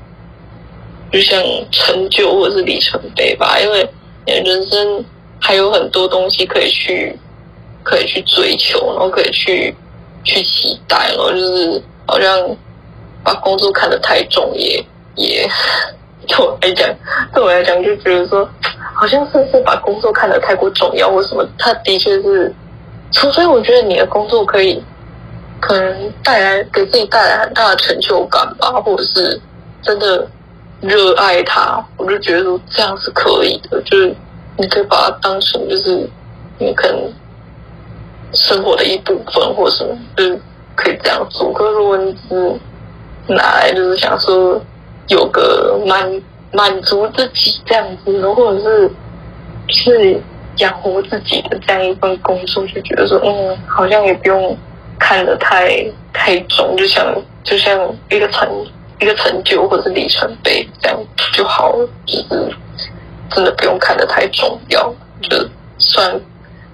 [1.11, 3.59] 就像成就或者是里程碑吧。
[3.59, 3.87] 因为
[4.25, 5.03] 你人生
[5.39, 7.17] 还有很多东西可以去，
[7.83, 9.75] 可以去追求，然后可以去
[10.23, 11.09] 去期待。
[11.09, 12.55] 然后就是好像
[13.23, 14.83] 把工作看得太重也，
[15.15, 15.47] 也
[16.27, 16.87] 对我来讲，
[17.33, 18.47] 对我来讲就觉得说，
[18.93, 21.43] 好像是是把工作看得太过重要，或什么？
[21.57, 22.53] 它的确是，
[23.11, 24.83] 除非我觉得你的工作可以。
[25.61, 29.39] 可能带来给自己带来很大的成就感吧，或者是
[29.83, 30.27] 真的
[30.81, 33.79] 热爱它，我就觉得说这样是可以的。
[33.83, 34.13] 就是
[34.57, 36.09] 你可以把它当成就是
[36.57, 37.13] 你可能
[38.33, 40.41] 生活的一部分，或什么，就是
[40.75, 41.53] 可以这样做。
[41.53, 42.59] 可是如果你只是
[43.27, 44.59] 拿来就是想说
[45.09, 46.21] 有个满
[46.51, 48.91] 满足自己这样子，或者是
[49.69, 50.19] 是
[50.57, 54.57] 养活自己的这样一份工作，就觉得说嗯，好像也不用。
[55.03, 55.83] 看得太
[56.13, 57.03] 太重，就像
[57.43, 57.75] 就像
[58.11, 58.47] 一个成
[58.99, 60.97] 一个成就或者里程碑这样
[61.33, 62.55] 就好了，就是
[63.31, 65.35] 真的不用看得太重要，就
[65.79, 66.21] 算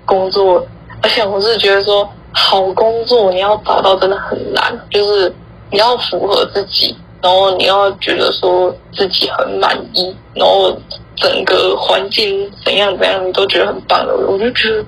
[0.05, 0.67] 工作，
[1.01, 5.33] 而且我是觉得说好工作你要找到真的很难，就是
[5.71, 10.77] 你要符合自己，然后你要觉得说自己很满意，然后
[11.15, 14.83] 整个环境怎样怎样你都觉得很棒的，我就觉得。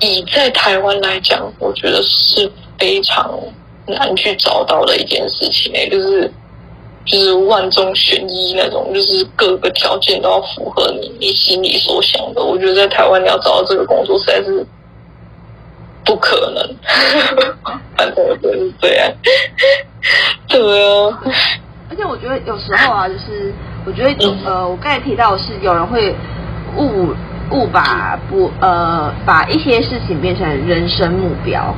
[0.00, 3.38] 以在台湾来讲，我觉得是非常
[3.86, 6.30] 难去找到的一件事情诶，就是
[7.04, 12.42] 就是万中选一那种，就是各个条件都要符合你你心里所想的。
[12.42, 14.66] 我觉得在台湾你要找到这个工作实在是
[16.04, 16.76] 不可能，
[17.96, 19.12] 反正我觉得是这样。
[20.48, 20.60] 对
[21.08, 21.20] 啊，
[21.90, 23.52] 而且我觉得有时候啊，就是
[23.86, 24.10] 我觉得
[24.44, 26.14] 呃，我刚才提到的是有人会
[26.76, 27.14] 误。
[27.50, 31.74] 误把不呃把一些事情变成人生目标，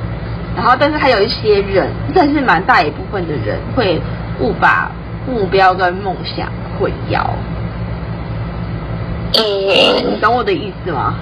[0.55, 4.01] 然后但是还有一些人，但是蛮大一部分的人会
[4.41, 4.91] 误把
[5.27, 6.49] 目标跟梦想
[6.79, 7.25] 混淆。
[9.39, 11.15] 嗯，你懂我的意思吗？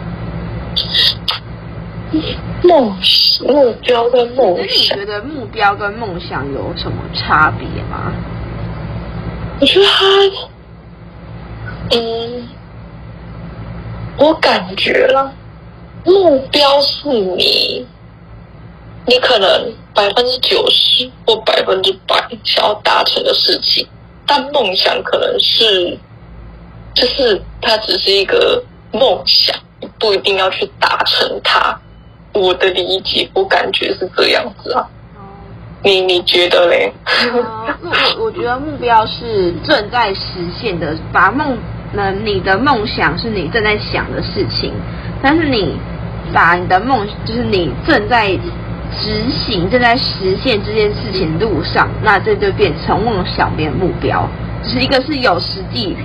[2.62, 2.94] 梦
[3.48, 8.12] 目标跟梦想，你觉得目标跟梦想有什么差别吗？
[9.58, 10.04] 我觉得他，
[11.96, 12.48] 嗯。
[14.16, 15.32] 我感觉了，
[16.04, 17.84] 目标是你，
[19.06, 23.86] 你可能百分之九十或百分之百想要达成的事情，
[24.24, 25.98] 但梦想可能是，
[26.94, 29.56] 就是它只是一个梦想，
[29.98, 31.76] 不一定要去达成它。
[32.32, 34.88] 我的理解，我感觉是这样子啊。
[35.82, 36.92] 你你觉得嘞？
[37.04, 40.20] 呃，我我觉得目标是正在实
[40.60, 41.58] 现的，把梦。
[41.94, 44.72] 那你的梦想是你正在想的事情，
[45.22, 45.76] 但是你
[46.32, 48.36] 把你的梦，就是你正在
[49.00, 54.28] 执行、正在实现这件事情路上，那这就变成梦想变目标。
[54.62, 55.96] 就是一个是有实际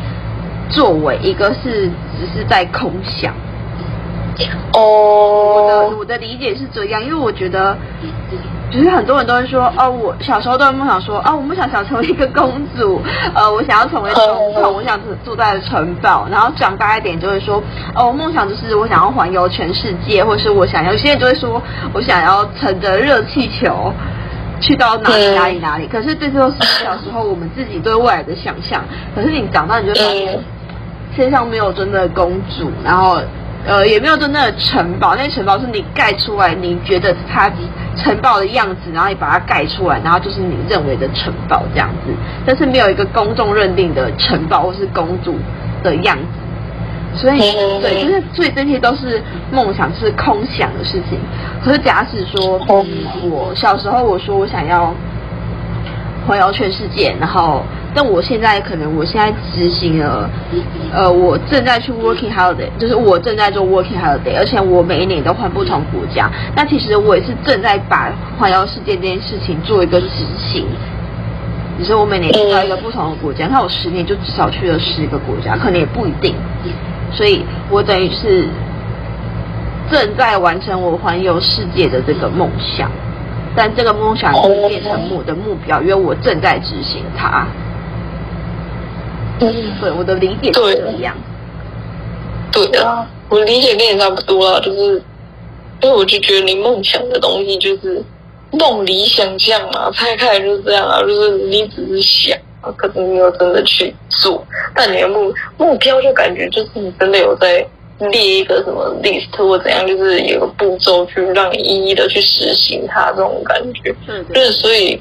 [0.69, 3.33] 作为，一个是只是在空想。
[4.73, 4.79] 哦，
[5.55, 7.77] 我的我的理解是这样，因为我觉得，
[8.71, 13.01] 就是很多人都会说，哦，我小时候都有梦想说，哦，我梦想想成为一个公主，
[13.33, 17.61] 呃，我想要成为总统，我想住在城堡，然后长大一点就会说，
[17.95, 21.61] 哦，我梦想就是我想要环游全世界，或是我想要，有些人就会说
[21.93, 23.91] 我想要乘着热气球
[24.61, 28.83] 去到哪里哪里哪里，可是这些都是小时候我们自己对未来的想象，
[29.15, 30.33] 可是你长大你就发现，
[31.15, 33.19] 世界上没有真的公主，然后。
[33.65, 37.51] 呃，也没有真正的城堡，那城堡是你盖出来，你觉得它
[37.95, 42.13] 城堡的样子，然后你把它盖出来，然后就是你认为的城堡这样子。
[42.45, 45.35] 但是没有一个公众认定的城堡或是公主
[45.83, 46.17] 的样
[47.13, 47.39] 子，所以
[47.81, 51.19] 对，就是所以这些都是梦想，是空想的事情。
[51.63, 54.93] 可是假使说，嗯，我小时候我说我想要
[56.25, 57.61] 环游全世界，然后。
[57.93, 60.29] 但我现在可能，我现在执行了，
[60.93, 66.29] 呃，我正在去 working holiday，就是我正在做 working holiday，而且我每一年都换不同国家。
[66.55, 70.65] 那其实我也是正在把环游世界这件事情做一个执行。
[71.79, 76.35] 只是我每年去到一个不同的国家，那我十年就至少去了十个国家，可能也不一定。
[77.11, 78.47] 所以我等于是
[79.89, 82.91] 正在完成我环游世界的这个梦想，
[83.55, 87.47] 但这个梦想会变成我的目标，因为我正在执行它。
[89.41, 91.15] 嗯，对，我的理解是一样。
[92.51, 95.01] 对啊，我理解跟你差不多啦，就是
[95.81, 98.03] 因为我就觉得你梦想的东西就是
[98.51, 102.37] 梦里想象嘛，拆开来就是这样啊，就是你只是想，
[102.75, 104.43] 可是你没有真的去做。
[104.75, 107.65] 但你的目目标就感觉就是你真的有在
[107.99, 113.95] 列一个什么 list 或怎样，就是有个步骤去让你一一的去实行它这种感觉。
[114.07, 114.99] 嗯，就是所以，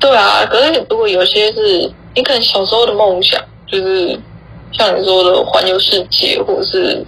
[0.00, 0.44] 对啊。
[0.50, 3.38] 可是如果有些是你可能小时候的梦想。
[3.72, 4.20] 就是
[4.72, 7.02] 像你说的环游世界，或者是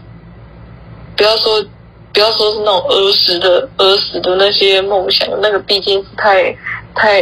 [1.15, 1.63] 不要说
[2.11, 6.57] 不要说是那种儿时的儿时的那些梦想，那个毕竟是太
[6.95, 7.21] 太，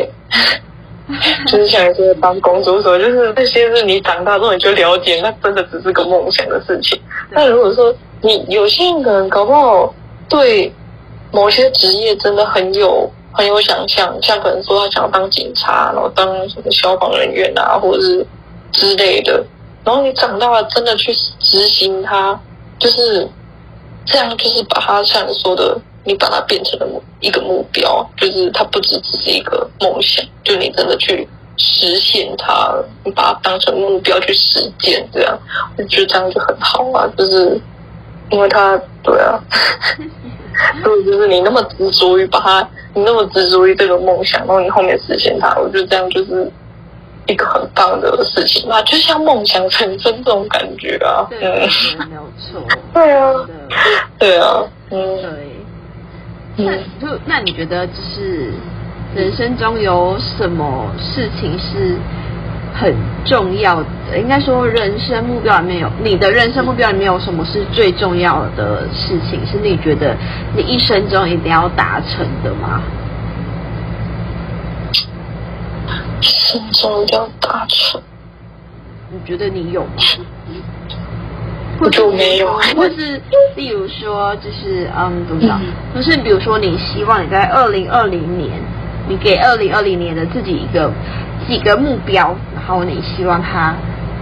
[1.49, 6.97] 就是像你说的当公主什么，就是那些是你长大之后你就了解，那真的只是个梦想的事情。
[7.31, 9.93] 那如果说你有些人可能搞不好
[10.29, 10.73] 对
[11.33, 18.25] 某些职业真的很有很有想象，像可能说他想要当警察，然后当什么消防人员啊，或者是。
[18.73, 19.45] 之类的，
[19.85, 22.39] 然后你长大了，真的去执行它，
[22.79, 23.29] 就是
[24.07, 26.87] 这样，就是把它像你说的，你把它变成了
[27.21, 35.39] 一个目标，就是它不只只是一个梦想，就你真的去实现它，你把它当成目标去实践，这样，
[35.77, 37.61] 我觉得这样就很好啊，就是
[38.31, 39.39] 因为它，对啊，
[40.83, 46.51] 所以，就是你那么执着于把它，你那么执着于这个梦想，然后你后面实现它，我觉得这样就是。
[47.27, 51.27] 一个很棒的事情吧，就像梦想成真这种感觉啊。
[51.31, 51.39] 对，
[52.09, 52.61] 没有错。
[52.93, 53.33] 对啊，
[54.19, 55.31] 对啊，嗯，对。
[56.57, 58.53] 那就那你觉得，就是
[59.15, 61.97] 人生中有什么事情是
[62.75, 63.77] 很重要
[64.11, 64.19] 的？
[64.19, 69.41] 应该说，人生目标里面有你的人生目标里面有什么是最重要的事情？
[69.47, 70.15] 是你觉得
[70.55, 72.83] 你一生中一定要达成的吗？
[76.23, 78.01] 心中要达成，
[79.11, 79.91] 你觉得你有吗？
[81.81, 82.53] 我就没有。
[82.77, 83.21] 或是，
[83.57, 85.61] 例如说，就是嗯，怎么讲？
[85.95, 88.51] 就是比如说，你希望你在二零二零年，
[89.09, 90.93] 你给二零二零年的自己一个
[91.49, 93.75] 几个目标，然后你希望它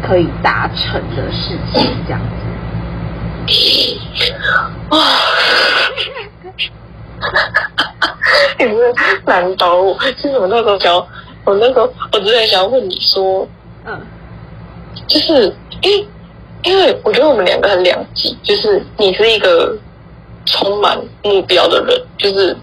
[0.03, 2.27] 可以达成的事情，这样子。
[4.91, 4.99] 哇！
[8.59, 8.95] 你是
[9.27, 11.07] 难倒我，是什么那时候想。
[11.51, 13.45] 我那时候，我之前想要问你说，
[13.85, 14.01] 嗯，
[15.09, 16.07] 就是因为
[16.63, 19.77] 因为我觉得我们两个很两极，就是你是一个
[20.47, 22.57] 充满目标的人，就是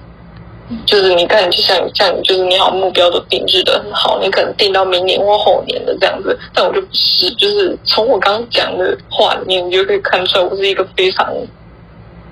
[0.85, 11.27] 就是你看，就像像你，就是你好目标都定制的很好，你可能定到明年或后年的这样子，但我就不是，就是从我刚刚讲的话里面，你就可以看出来我是一个非常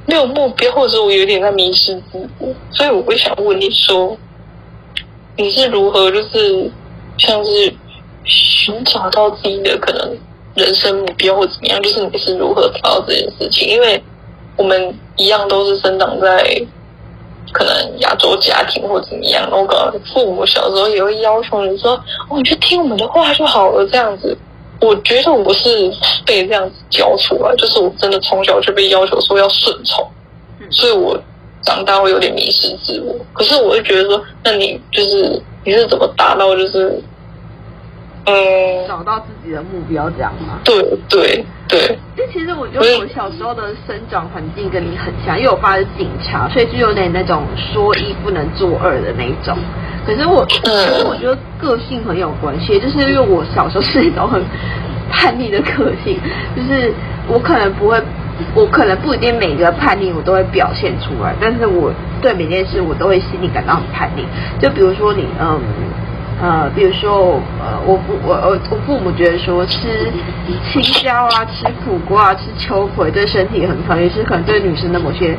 [0.05, 4.17] 没有目标，或者说我有点在迷失自我，所以我会想问你说。
[5.37, 6.71] 你是如何，就是
[7.17, 7.73] 像是
[8.23, 10.17] 寻找到自己的可能
[10.55, 11.81] 人生目标或怎么样？
[11.81, 13.67] 就是你是如何找到这件事情？
[13.67, 14.01] 因为
[14.55, 16.65] 我们一样都是生长在
[17.51, 21.91] 可能亚洲家庭或怎么样，然后可能父母小时候也会要求你说
[22.29, 24.37] ：“哦，你就听我们的话就好了。”这样子，
[24.79, 25.91] 我觉得我是
[26.25, 30.09] 被这样子教出来，就是我真的从小就被要求说要顺从，
[30.71, 31.19] 所以我。
[31.65, 37.01] 长大会有点迷失自我，可是我会觉得说，那你就是你是怎么达到就是
[38.25, 40.59] 嗯，找到自己的目标，这样吗？
[40.63, 40.75] 对
[41.07, 41.99] 对对。
[42.17, 49.55] 因为其实我觉得我小时候的生长环境跟你很像，因为我爸是警察，所以就有点那种说一不能做二的那一种。
[50.07, 54.43] 可是我，其实我觉得个性很有关系，就是因为我小时候是那种很
[55.11, 56.19] 叛逆的个性，
[56.55, 56.91] 就是
[57.27, 58.01] 我可能不会，
[58.55, 64.25] 我可能不一定每个叛逆我都会表现出来，但是我对每件事我都会心里感到很叛逆。
[64.59, 65.59] 就比如说你，嗯。
[66.41, 70.11] 呃，比如说，呃，我父我我我父母觉得说吃
[70.69, 75.37] 青椒啊，吃苦瓜，吃秋葵对身体很好，也是可能对女生的某些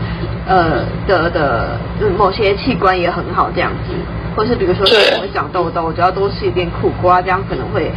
[0.49, 1.79] 呃的的
[2.17, 3.93] 某些器官也很好这样子，
[4.35, 7.93] 或是比如说我会长痘痘，我只要多吃一点苦瓜，这样可能会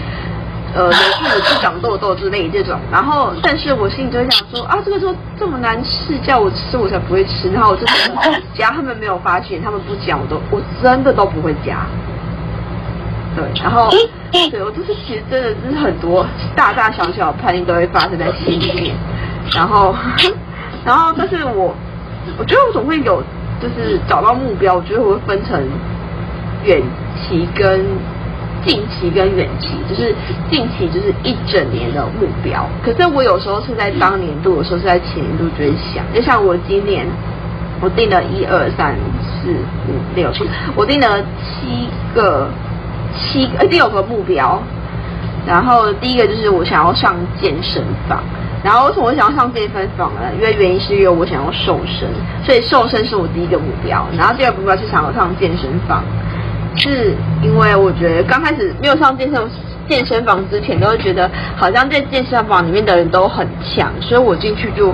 [0.76, 2.78] 呃有助于不长痘痘之类这种。
[2.91, 7.50] 然后，但是我心里就想说啊，这个时候这么难吃，叫我吃我才不会吃。
[7.50, 11.88] 然后我真的加他们没有发现，他们不讲我都我真的都不会夹。
[13.36, 13.90] 对，然后
[14.52, 16.26] 对我就是其实真的就是很多
[16.56, 18.96] 大大小小的叛逆都会发生在心里面，
[19.54, 19.96] 然后
[20.84, 21.74] 然后但是我
[22.38, 23.22] 我觉得我总会有
[23.62, 25.62] 就是找到目标，我觉得我会分成
[26.66, 26.82] 远
[27.16, 27.86] 期跟
[28.66, 30.14] 近期跟远期，就是
[30.50, 37.06] 近期就是一整年的目标，可是我有时候是在当年度，有时候是在前年度就会想，就像我今年
[37.80, 39.52] 我定了一二三四
[39.88, 42.50] 五六七，我定了七个。
[43.16, 44.62] 七个，第六个目标，
[45.45, 48.22] 然后第一个就是我想要上健身房，
[48.64, 50.22] 然后为什么我想要上健身房呢？
[50.36, 52.07] 因为原因是因为我想要瘦身，
[52.45, 54.05] 所以瘦身是我第一个目标。
[54.18, 56.03] 然后第二个目标是想要上健身房，
[56.76, 59.49] 是因为我觉得刚开始没有上健身
[59.88, 64.93] 健身房之前，都会觉得好像在健身房里面的人都很强，所以我进去就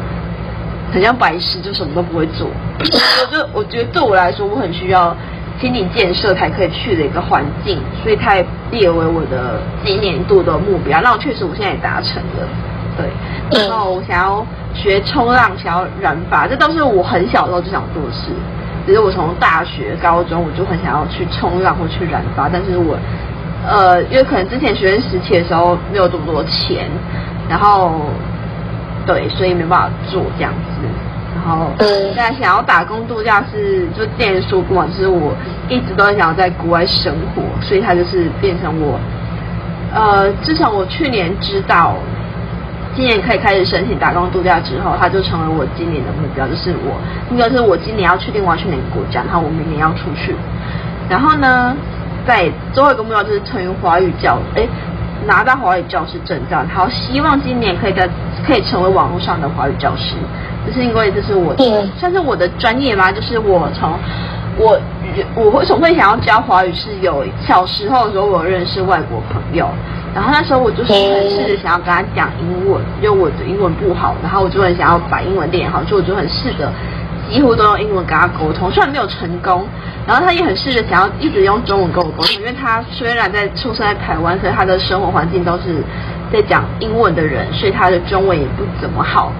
[0.93, 2.47] 很像白痴，就什么都不会做。
[2.79, 5.15] 我就我觉得对我来说，我很需要。
[5.59, 10.99] 心理建设才可以去的一个环境，所以它也列为我的今年度的目标。
[11.01, 12.47] 那我确实我现在也达成了，
[12.97, 13.67] 对。
[13.67, 18.31] 然后我想要学冲浪，想要染发，这都是我很小的时候就想做的事。
[18.85, 22.97] 只是我从大学、高中我就很想要去冲浪或去染发，但是我
[23.67, 26.87] 呃，因为可能之前学生时期的时候没有这么多钱，
[27.49, 28.01] 然后
[29.07, 30.85] 对，所以没办法做这样子。
[31.45, 35.31] 然后现在想要打工度假是就之前说过嘛，就是我
[35.69, 38.99] 一直都很想要在国外生活，所以它就是变成我，
[39.93, 41.93] 呃，自从我去年知道
[42.95, 46.97] 今年可以开始申请打工度假之后，它就成为我今年的目标，就是我
[47.29, 50.35] 应该是我今年要确定我要去哪个国家，然后我明年要出去，
[51.07, 51.75] 然后呢，
[52.25, 54.67] 在最后一个目标就是成为华语教，哎，
[55.25, 58.07] 拿到华语教师证照，好，希望今年可以在
[58.45, 60.15] 可以成为网络上的华语教师。
[60.65, 63.11] 就是因为这是我的，算是我的专业嘛。
[63.11, 63.93] 就是我从
[64.57, 64.79] 我
[65.35, 69.69] 我为什么会想要教华语，是有小时候的时候我认识外国朋友，
[70.15, 76.71] 然后那时候我就是很试着想要跟他讲英文，因为我的英文不好，然后我就很想要把英文练好，所以我就很试着
[77.31, 79.65] 几乎都用英文跟他沟通，虽然没有成功，
[80.07, 85.83] 然后他也很试着想要一直用中文跟我沟通，因为他虽然在出生在台湾，所以他的生活环境都是
[86.31, 89.31] 在讲英文的人，所以他的中文也不怎么好。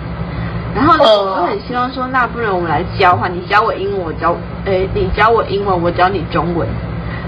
[0.76, 6.68] 然后呢，我就很希望说，那不如我们来交换，你教我英文，我教，诶，你教我英文，我教你中文。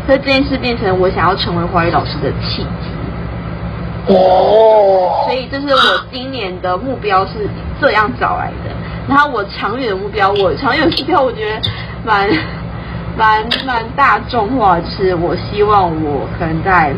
[0.06, 4.14] 所以这件事变成我想要成为华语老师的契机。
[4.14, 5.24] 哦。
[5.26, 7.48] 所以这是我今年的目标是
[7.80, 8.76] 这样找来的。
[9.08, 11.62] 然后我长远的目标，我长远的目标我觉得
[12.06, 12.30] 蛮
[13.18, 16.94] 蛮蛮大众化，就是我希望我可能在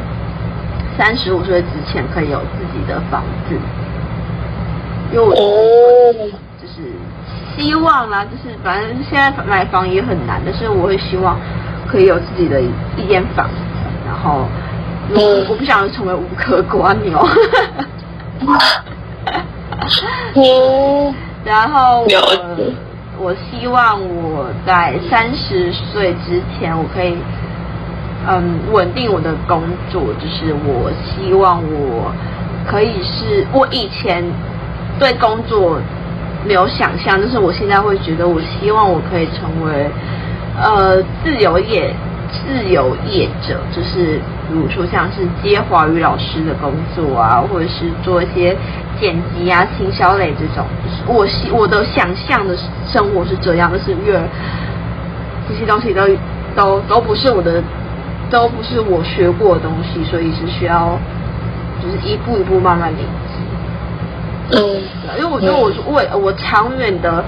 [0.98, 3.56] 三十五岁之前可以有自己的房子。
[5.12, 6.92] 因为我就是
[7.58, 11.36] 希望啦，就是反正现在买房也很难，但是我会希望
[11.88, 13.56] 可以有自己的一间房子，
[14.06, 14.46] 然后
[15.12, 17.28] 我我不想成为无壳蜗牛。
[20.36, 22.08] 嗯， 然后我
[23.20, 27.16] 我希望我在三十岁之前，我可以
[28.28, 32.12] 嗯稳定我的工作，就是我希望我
[32.70, 34.24] 可以是我以前。
[35.00, 35.80] 对工作
[36.46, 39.90] 没有想象，但是我现在会觉得，我希望我可以成为
[40.62, 41.96] 呃自由业
[42.32, 48.56] 自由业者，就是比如说像是接华语老师的工作啊，或者是做一些
[49.00, 50.66] 剪辑啊、行销类这种。
[50.84, 52.56] 就是我希我的想象的
[52.88, 54.22] 生活是这样，但是越
[55.48, 56.08] 这些东西都
[56.56, 57.62] 都都不是我的，
[58.30, 60.98] 都不是我学过的东西，所以是需要
[61.82, 64.58] 就是一步一步慢慢累积。
[64.58, 64.82] 嗯，
[65.18, 67.24] 因为我觉得我为我长远的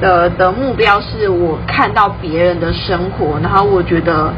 [0.00, 4.32] 的的目标是我看到别人的生活，然后我觉得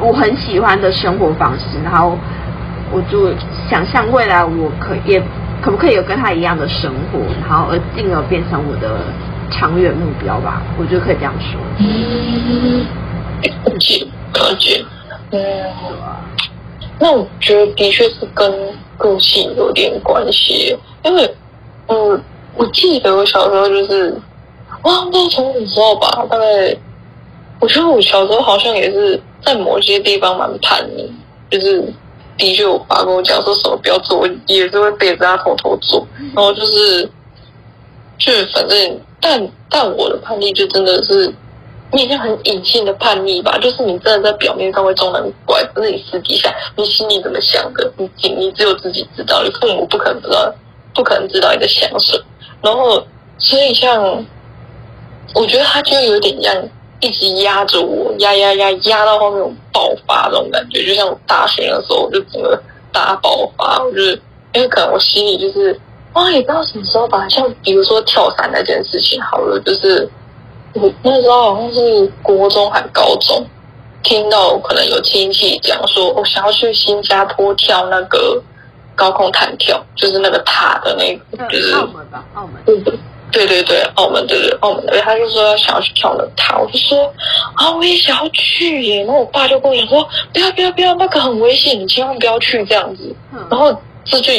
[0.00, 2.16] 我很喜欢的生活方式，然后
[2.92, 3.32] 我就
[3.68, 5.22] 想象未来我可也
[5.62, 8.98] 可不可以有跟他一样的生活，然后而进而变成我的
[9.50, 10.62] 长远目标吧。
[10.78, 11.60] 我觉得可以这样说。
[11.78, 12.86] 嗯，
[13.42, 14.84] 了解了解。
[15.32, 15.40] 嗯，
[16.98, 18.52] 那我觉得的确是跟
[18.98, 21.34] 个性有点关系，因为
[21.86, 22.20] 嗯，
[22.60, 24.14] 我记得我小时候就是，
[24.82, 26.76] 哇，不知道从什么时候吧，大概
[27.58, 31.10] 我觉得我小时候好像也是在某些地方蛮叛逆，
[31.50, 31.82] 就是
[32.36, 37.02] 的确我爸跟我讲说什么不要做，我也是会背着他偷偷做，然后就是，
[38.18, 41.32] 就反正但但我的叛逆就真的是。
[41.92, 50.54] 你是很隐性的叛逆吧，就是你真的在表面上会装得很乖，可是你私底下你心里怎么想的，你你只有自己知道，你父母不可能知道，
[50.94, 52.24] 不可能知道你在想什么。
[52.62, 53.02] 然后，
[53.38, 54.24] 所以像
[55.34, 56.54] 我觉得他就有点像
[57.00, 62.60] 一直压着我，压压压压到后面有爆发那种感觉，就像大学的时候，我就整个
[62.92, 65.78] 大爆发，我就是因为可能我心里就是
[66.14, 70.08] 哇，也不知道什么时候吧，像比如说跳伞那件事情，好了，就是。
[70.72, 73.44] 我那时候好像是国中还高中，
[74.04, 78.40] 听到可能有亲戚讲说，我想要去新加坡跳那个
[79.00, 82.62] 高空弹跳，就是那个塔的那个，就是澳门吧，澳门。
[82.66, 82.78] 对
[83.32, 87.10] 对对对，澳门对对澳门的，他就说想要去跳那个塔，我就说
[87.54, 89.04] 啊，我也想要去耶。
[89.04, 93.14] 然后我爸就跟我讲说，不要不要不要，那个很危险，你千万不要去这样子。
[93.48, 93.74] 然后
[94.04, 94.32] 这就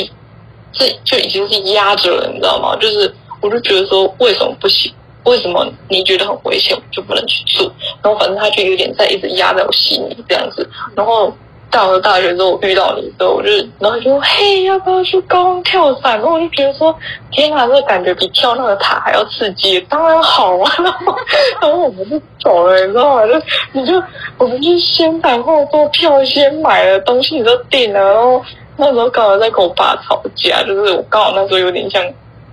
[0.73, 2.75] 这就已经是压着了，你知道吗？
[2.79, 4.93] 就是我就觉得说，为什么不行？
[5.23, 7.71] 为什么你觉得很危险，就不能去做？
[8.03, 10.69] 然后反正他就有点在一直压在我心里这样子。
[10.95, 11.33] 然后
[11.71, 13.49] 到了大学之后，我遇到你之后，我就
[13.79, 16.95] 然后就：“嘿，要不要去高空跳伞？”然后我就觉得说
[17.31, 21.15] ：“天啊，这感觉比跳那个塔还要刺激，当然好啊！” 然后
[21.61, 23.25] 然后我们就走了，你知道吗？
[23.25, 23.33] 就
[23.71, 24.03] 你就
[24.37, 27.99] 我们就先谈后做，票先买了，东西你都订了。
[27.99, 28.43] 然后
[28.77, 32.03] 那时候刚好在跟我爸吵架，就是我刚好那时候有点像。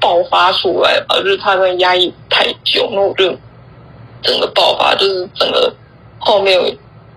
[0.00, 3.24] 爆发出来吧，就是他在压抑太久，那我就
[4.22, 5.74] 整个爆发，就是整个
[6.20, 6.56] 后面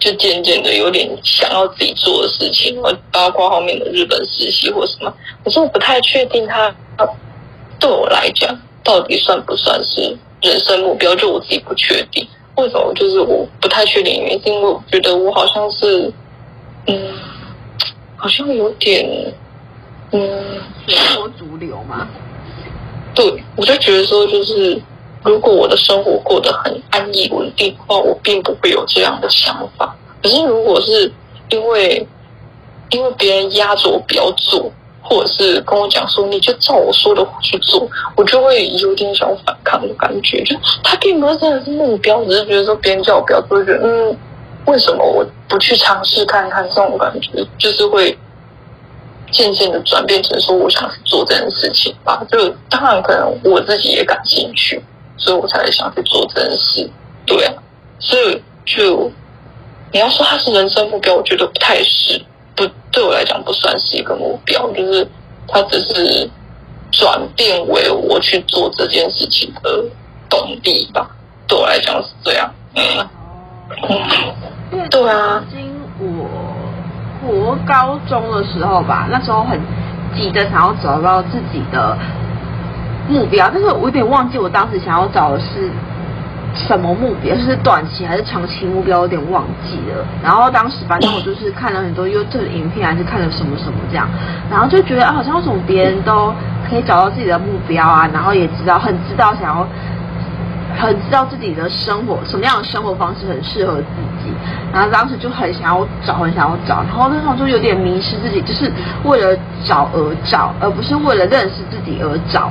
[0.01, 2.75] 就渐渐的有点想要自己做的事情，
[3.11, 5.13] 包括后面的日本实习或什么。
[5.43, 6.73] 可是我不太确定他
[7.79, 12.27] 对我来讲到底算不算是人生目标，就我自己不确定。
[12.57, 12.91] 为什么？
[12.95, 16.11] 就是我不太确定原因，是因为我觉得我好像是，
[16.87, 17.13] 嗯，
[18.17, 19.07] 好像有点，
[20.11, 22.07] 嗯，随波逐流嘛。
[23.13, 24.81] 对，我就觉得说，就是
[25.23, 29.95] 如果我的生活过得很安逸稳定的话，我并不会有这样的想法。
[30.21, 31.11] 可是如果是
[31.49, 32.07] 因为
[32.89, 40.43] 因为别人压着我不要做，或者是跟我讲说你就照我说的去做，我就会有点想反抗的感觉。
[40.43, 44.17] 就他并不是真的是目标，只是觉得说别人叫我不要做，就觉得嗯，
[44.65, 46.67] 为什么我不去尝试看看？
[46.69, 48.17] 这种感觉就是会。
[49.31, 52.21] 渐渐的转变成说，我想做这件事情吧。
[52.29, 54.83] 就当然可能我自己也感兴趣，
[55.21, 56.89] 所以我才想去做这件事。
[57.25, 57.53] 对啊，
[57.99, 59.11] 所以就
[59.91, 62.21] 你要说它是人生目标，我觉得不太是，
[62.55, 65.07] 不对我来讲不算是一个目标，就是
[65.47, 66.29] 它只是
[66.91, 69.85] 转变为我去做这件事情的
[70.27, 71.09] 动力吧。
[71.47, 72.51] 对我来讲是这样。
[72.75, 73.07] 嗯，
[74.71, 75.43] 嗯，对啊。
[77.23, 79.59] 我国高中的时候吧，那时候很
[80.15, 81.95] 急的想要找到自己的
[83.07, 85.69] 目标，但是我有点忘记我当时想要找的是
[86.53, 90.05] 什么目标，是短期还是长期目标，有点忘记了。
[90.23, 94.07] 然后当时反正我就是看了很多 YouTube 影片，还是看了什么什么这样，
[94.49, 96.33] 然后就觉得啊，好像为什么别人都
[96.69, 99.67] 可以找到自己的目标啊，然后也知道很知道想要。
[100.79, 103.83] 很知道自己的生活什么样的生活方式很适合自
[104.23, 104.31] 己，
[104.71, 108.71] 然后当时就很想要找，很想要找，然后那时候就有点迷失自己，就是
[109.03, 112.49] 为了找而找，而不是为了认识自己而找。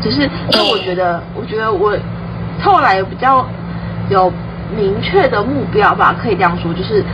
[0.00, 1.96] 只是，因为我觉得，我觉得我
[2.62, 3.46] 后来比较
[4.08, 4.32] 有
[4.76, 7.04] 明确的目标吧，可以这样说，就是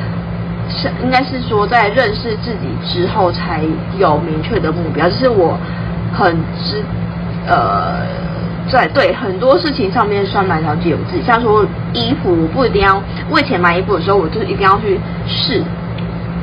[0.68, 3.62] 是应该是说在认识自己之后才
[3.98, 5.58] 有明确的目标，就是我
[6.12, 6.82] 很知
[7.46, 8.26] 呃。
[8.68, 15.62] 在对很多事情上面算蛮了解我自己，像说衣服，我不一定要，我以前买衣服的时候，我就是一定要去试，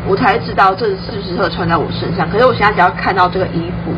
[0.08, 2.26] 我才知道这是不是适合穿在我身上。
[2.30, 3.92] 可是我现在只要看到这个衣服，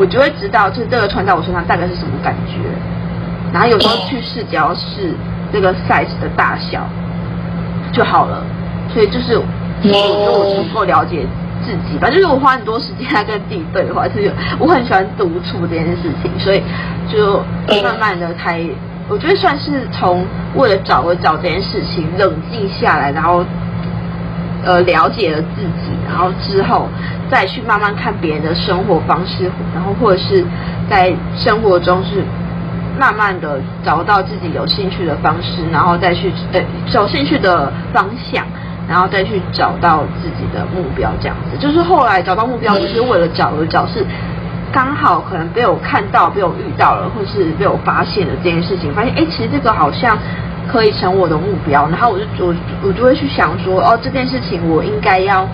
[0.00, 2.54] 我就会知道就是这个穿在我身上大概是什么感觉。
[3.52, 5.14] 然后有时候去试，只要是
[5.52, 6.88] 这个 size 的大小
[7.92, 8.42] 就好了。
[8.92, 9.44] 所以就是，我
[9.82, 11.26] 觉得我足够了解。
[11.62, 16.62] 自己吧，就是我花很多时间来跟自己对话，就是我很喜欢独处这件事情，所以
[17.06, 17.44] 就
[17.82, 18.64] 慢慢的开，
[19.10, 20.24] 我觉得算是从
[20.56, 23.44] 为了找而找这件事情冷静下来，然后
[24.64, 26.88] 呃了解了自己，然后之后
[27.30, 30.44] 再去慢慢看别人的生活方式，然后或者是
[30.90, 32.24] 在生活中是
[32.98, 36.60] 慢慢的找到自己有兴趣的方式，然后再去呃
[36.92, 38.44] 有兴趣的方向，
[38.88, 41.56] 然后再去找到自己的目标，这样子。
[41.58, 44.04] 就是后来找到目标不是为了找而找，是
[44.72, 50.18] 刚好可能被我看到、被我遇到了，或是被我发现了这件事情，发现哎，其实这个好像。
[50.70, 55.44] 可以成我的目标，然后我就我我就会去想说，哦，这件事情我应该要，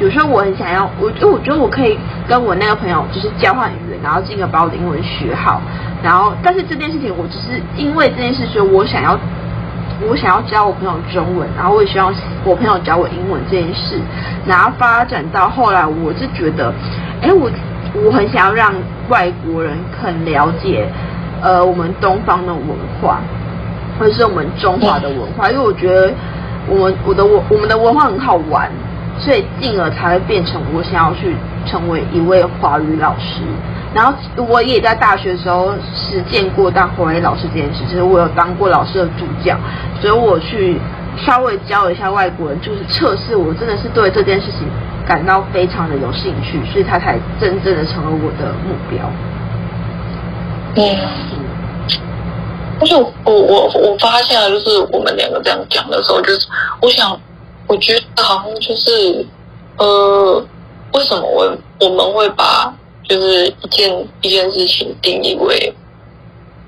[0.00, 1.96] 有时候我很想要，我因为我觉得我可以
[2.28, 5.60] 跟我那个朋友就是交换语言，然后进而把我的英文学好，
[6.02, 9.18] 然后但是这件事情我只是因为这件事，所以我想要
[10.08, 12.12] 我想要教我朋友中文，然后我也希望
[12.44, 14.00] 我朋友教我英文这件事，
[14.46, 16.72] 然后发展到后来，我是觉得，
[17.22, 17.48] 哎，我
[18.04, 18.74] 我很想要让
[19.08, 20.88] 外国人很了解，
[21.40, 22.64] 呃，我们东方的文
[23.00, 23.20] 化。
[23.96, 26.12] 或者是我们中华的文化，因为我觉得
[26.66, 28.68] 我们我的我我们的文化很好玩，
[29.18, 31.36] 所以进而才会变成我想要去
[31.66, 33.42] 成为一位华语老师。
[33.94, 34.12] 然后
[34.48, 39.56] 我也在大学的时候实践过当华语老师这件事，就是我有当过老师的助教，
[40.00, 40.80] 所以我去
[41.24, 44.66] 稍微教了一下外国人，就是测试我真的是对这件事情
[45.06, 49.08] 感到非常的有兴趣，所以他才真正的成为我的目标。
[50.76, 50.98] 嗯。
[52.76, 56.48] 但是我我我发现了，就是我们两个这样讲的时候，就是
[56.82, 57.16] 我想，
[57.66, 59.26] 我觉得好像就是，
[59.78, 60.46] 呃，
[60.92, 62.74] 为什么我我们会把
[63.08, 65.74] 就是一件一件事情定义为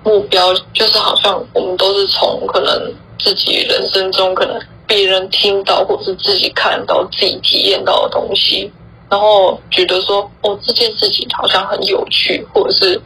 [0.04, 8.70] 目标，就是好像我们都是从可能自己人生中可能别人听到或者是自己看到、自己体验到的东西，
[9.08, 13.00] 然后觉得说哦，这件事情好像很有趣，或者是。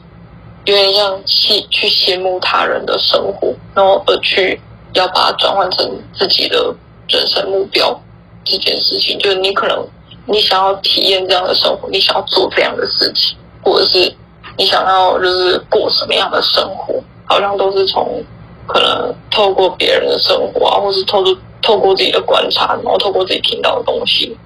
[0.66, 4.60] 有点像去去羡慕他人的生活，然后而去
[4.92, 6.72] 要把它转换成自己的
[7.10, 8.00] 人生目标
[8.44, 9.86] 这件事情，就是你可能
[10.26, 14.14] 你想要体验这样的生活，你想要做这样的事情，或者是
[14.56, 16.94] 你想要就是过什么样的生活，
[17.26, 18.22] 好像都是从
[18.66, 24.36] 可能透过别人的生活啊，或是透过透过自己的观察，然后透过自己听到的东西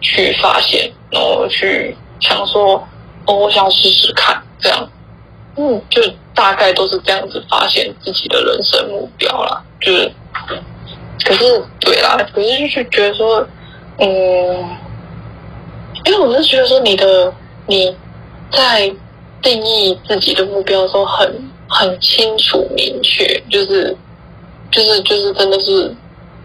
[0.00, 2.82] 去发现，然后去想说
[3.26, 4.88] 哦，我想试试看这样。
[5.56, 6.02] 嗯，就
[6.34, 9.62] 大概都是这样子发现自己的人生目标啦。
[9.80, 10.12] 就是，
[11.22, 13.46] 可是对啦，可是就是觉得说，
[13.98, 14.08] 嗯，
[16.04, 17.32] 因为我是觉得说，你的
[17.66, 17.94] 你
[18.50, 18.90] 在
[19.42, 23.96] 定义自己的目标的时候很，很清楚明确，就是
[24.70, 25.94] 就是就是真的是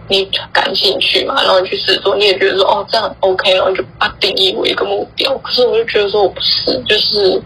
[0.07, 5.37] 你感兴趣嘛，然后你去试做，你也觉得说哦这样 OK，然后就把定义为一个目标。
[5.39, 7.41] 可是我就觉得说我不是，就是。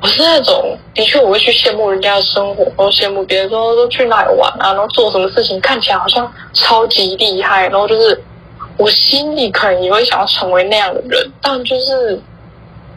[0.00, 8.22] 我是那种，的确我会去羡慕人家的生活，然后羡慕别人说都去哪里玩啊，然后做什么事情看起来好像超级厉害，然后就是
[8.76, 12.20] 我心里可能也会想要成为那样的人，但就是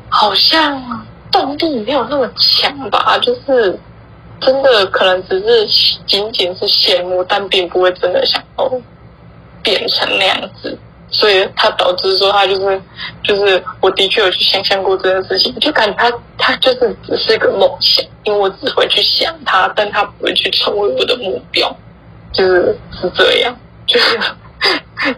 [0.10, 3.80] 好像动力没有那么强吧，就是
[4.42, 8.72] 真的可能只是仅仅是羡慕，但并不会真的想要
[9.64, 10.78] 变成那样子。
[11.12, 12.82] 所以他导致说他就是
[13.24, 21.76] 就是我的确有去想象过这件事情，就感觉他他就是只是一个梦想，因为我只会去想他，但他不会去成为我的目标，
[22.32, 23.56] 就是是这样，
[23.88, 24.20] 就是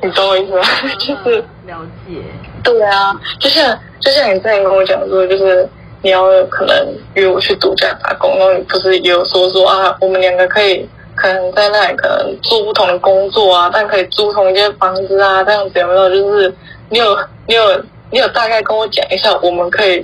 [0.02, 0.64] 你懂我意思吗？
[0.98, 2.22] 就是了解。
[2.64, 5.68] 对啊，就像就像你之前跟我讲说，就是
[6.02, 10.88] 你要可能约我去度假打工，然后你不是也有说说啊，我们两个可以。
[11.22, 16.10] 可能在那里可能做不同的工作啊，但可以租同一间房子啊，这样子有没有？
[16.10, 16.52] 就是
[16.90, 17.16] 你有
[17.46, 20.04] 你有你有大概跟我讲一下，我们可以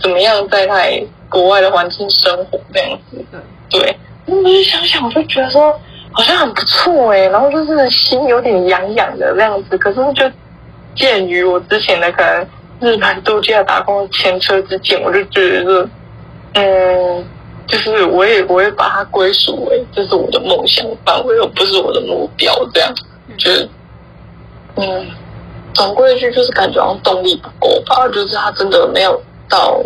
[0.00, 3.22] 怎么样在那里国外的环境生活这样子？
[3.68, 3.94] 对，
[4.24, 5.78] 那我就想想，我就觉得说
[6.12, 9.76] 好像很不错哎，然后就是心有点痒痒的这样子。
[9.76, 10.24] 可是就
[10.94, 12.46] 鉴于我之前的可能
[12.80, 15.86] 日本度假打工前车之鉴，我就觉得
[16.54, 17.26] 嗯。
[17.66, 22.54] 就是我也我也把它归属为这是我的梦想范围，而不是我的目标。
[22.72, 22.94] 这样，
[23.36, 23.68] 就是
[24.76, 25.06] 嗯，
[25.74, 28.06] 总归一句就是感觉好像动力不够吧。
[28.08, 29.82] 就是他真的没有到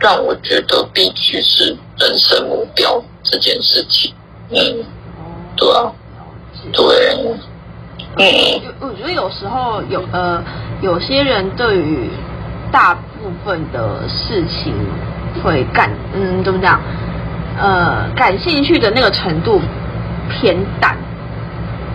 [0.00, 4.12] 让我觉得必须是人生目标这件事情。
[4.50, 4.84] 嗯，
[5.56, 5.92] 对啊，
[6.72, 7.16] 对，
[8.18, 8.60] 嗯。
[8.80, 10.42] 我觉得有时候有呃，
[10.82, 12.10] 有些人对于
[12.72, 14.74] 大部分的事情。
[15.42, 16.80] 会感嗯，怎么讲？
[17.60, 19.60] 呃，感兴趣的那个程度
[20.30, 20.96] 偏淡。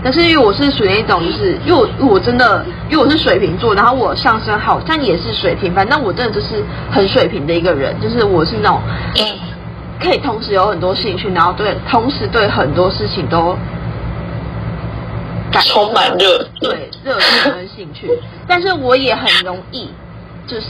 [0.04, 8.00] 但是因为我是属于那种，就是因为我我真的因为我是水瓶座，然后我上升好像也是水瓶，反正我真的就是很水瓶的一个人。
[8.00, 8.80] 就是我是那种
[10.00, 13.58] 可以同时有很多兴趣，然后对同时对很多事情都
[15.52, 18.08] 感充满热对热情跟兴趣，
[18.48, 19.90] 但是我也很容易
[20.46, 20.68] 就是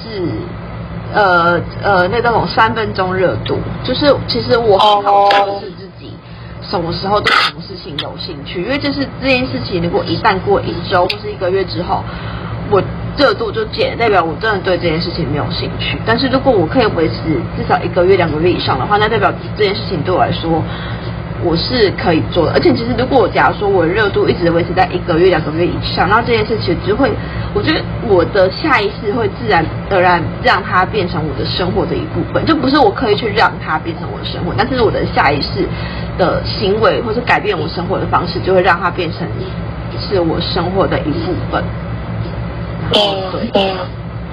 [1.14, 6.14] 呃呃那种三分钟热度，就是其实我很好测试自己
[6.62, 12.04] 什么时候对什么事情有兴趣，因为就是这件事情如果一旦过一周或是一个月之后，
[12.70, 12.82] 我
[13.18, 15.98] 热度就减，代表我真的对这件事情没有兴趣。
[16.06, 17.16] 但是如果我可以维持
[17.58, 20.62] 至少一个月、两个月以上的话，那代表这件事情对我来说。
[21.44, 27.12] 我是可以做的，而且其实如果我假如说我热度一直维持在一个月、两个月以上，那这件事情就会，
[27.54, 35.68] 我觉得我的下意识会自然而然让它变成我的生活的一部分，就不是我刻意去让它变成我的生活，但是我的下意识
[36.18, 39.28] 的行为或是改变我生活的方式，就会让它变成
[40.00, 41.64] 是我生活的一部分。
[42.92, 43.16] 然后
[43.54, 43.76] 对，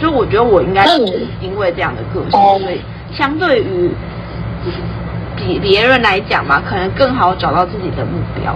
[0.01, 2.81] 就我觉得我应该是因为这样的个性，所以
[3.13, 3.91] 相对于。
[5.37, 8.55] 比别人来讲嘛，可能更好找到自己的目标。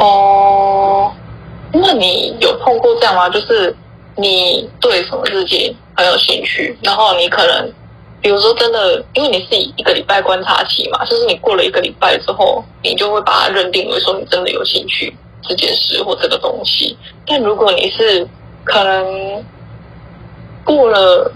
[0.00, 1.12] 哦，
[1.72, 3.28] 那你有碰过这样吗？
[3.28, 3.74] 就是
[4.16, 7.72] 你对什么事情很有兴趣，然后你可能，
[8.20, 16.96] 比如说真的，因为你是以一个礼拜观察期嘛，就是你过了一个礼拜之后，你就会把它认定为说你真的有兴趣这件事或这个东西。
[17.26, 18.26] 但如果你是
[18.64, 19.44] 可能
[20.64, 21.32] 过了，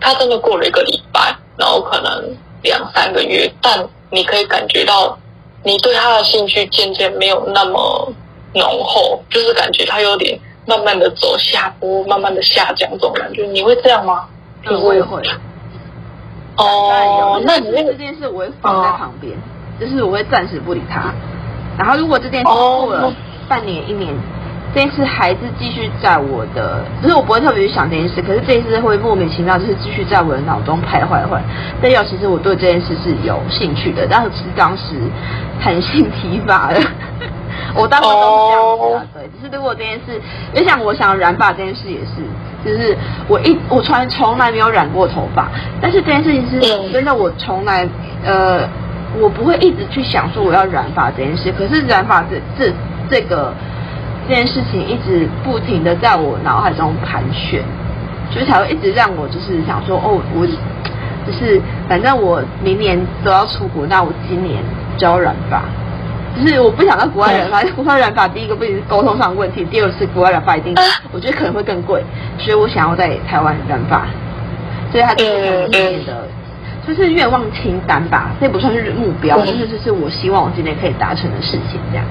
[0.00, 2.36] 他真的过了一个礼拜，然后可能。
[2.62, 5.18] 两三个月，但你可以感觉到
[5.62, 8.12] 你对他的兴趣渐渐没有那么
[8.54, 13.46] 浓厚，就是感觉他有点慢慢的走下坡，慢慢的下降这种感觉。
[13.46, 14.26] 你会这样吗？
[14.64, 15.22] 嗯，我也会。
[16.56, 19.36] 哦，那你这件事我会放在旁边，
[19.78, 21.12] 就是我会暂时不理他。
[21.78, 23.12] 然后如果这件事过了
[23.48, 24.12] 半年、一年。
[24.74, 31.40] 这件事还是继续在我的，就是我不会特别去想这件事，可是这件事会莫名其妙，就是继续在我的脑中徘徊徊。
[31.80, 34.96] 但有其实我对这件事是有兴趣的，但是当时
[35.60, 36.80] 弹性疲乏的，
[37.74, 39.22] 我当时都是这样子啊，对。
[39.40, 40.20] 只是如果这件事，
[40.54, 42.22] 就像我想染发这件事也是，
[42.62, 42.96] 就是
[43.26, 45.48] 我一我从从来没有染过头发，
[45.80, 46.60] 但是这件事情是
[46.92, 47.88] 真的，我从来
[48.22, 48.68] 呃，
[49.18, 52.72] 我不会一直去想说我要染发这件事，可是染发这这
[53.10, 53.52] 这个。
[54.28, 57.62] 这件事情一直不停的在我脑海中盘旋，
[58.30, 60.46] 所以才会一直让我就是想说，哦，我
[61.26, 61.58] 就是
[61.88, 64.62] 反正我明年都要出国，那我今年
[64.98, 65.62] 就要染发。
[66.36, 70.74] 就是我不想到国外染发，国外染发第一个不仅是沟通上的问题，第二次国外染发一定
[71.10, 72.04] 我觉得可能会更贵，
[72.38, 74.06] 所以我想要在台湾染发。
[74.92, 76.28] 所以它就是我今年的，
[76.86, 82.04] 就是愿望清单吧，这不算是目标，就是这是我希望我今年可以达成的事情，这样。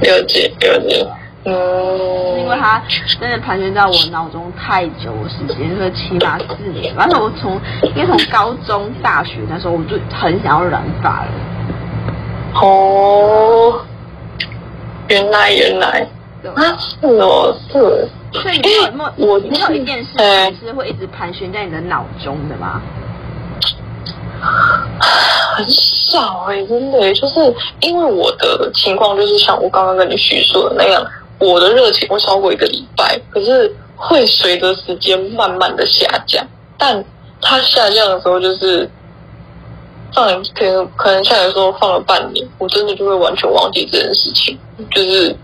[0.00, 1.06] 了解，了解，
[1.44, 2.82] 嗯，因为它
[3.20, 6.94] 真的盘旋在我脑中太久的时间，就是起码四年。
[6.94, 7.60] 反正我从，
[7.94, 11.28] 因为从高中、大学那时候，我就很想要染发了。
[12.54, 13.84] 哦，
[15.08, 16.06] 原来原来，
[16.54, 18.08] 啊，是哦，是。
[18.32, 19.26] 所以你有没有？
[19.26, 22.82] 我你有一件事情是会一直盘旋在你的脑中的吗？
[25.56, 31.02] 很少哎、欸，真的、欸，就是因为我的情况就是像我刚刚跟你叙述的那样，
[31.38, 36.46] 我的热情会超过一个礼拜，可是会随着时间慢慢的下降。
[36.76, 37.02] 但
[37.40, 38.88] 它下降的时候，就是
[40.14, 44.58] 放可能可能像你说放了半年，我真的就会完全忘记这件事情。
[44.94, 45.34] 就是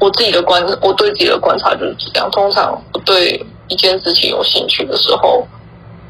[0.00, 2.28] 我自己的观，我对自己的观察就是这样。
[2.32, 5.46] 通常我对一件事情有兴趣的时候。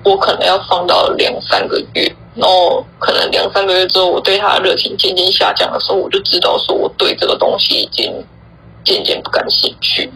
[0.04, 8.12] 我可能要放到两三个月，然后可能两三个月之后，我对他的热情渐渐下降的时候，我就知道说我对这个东西已经
[8.84, 10.10] 渐渐不感兴趣，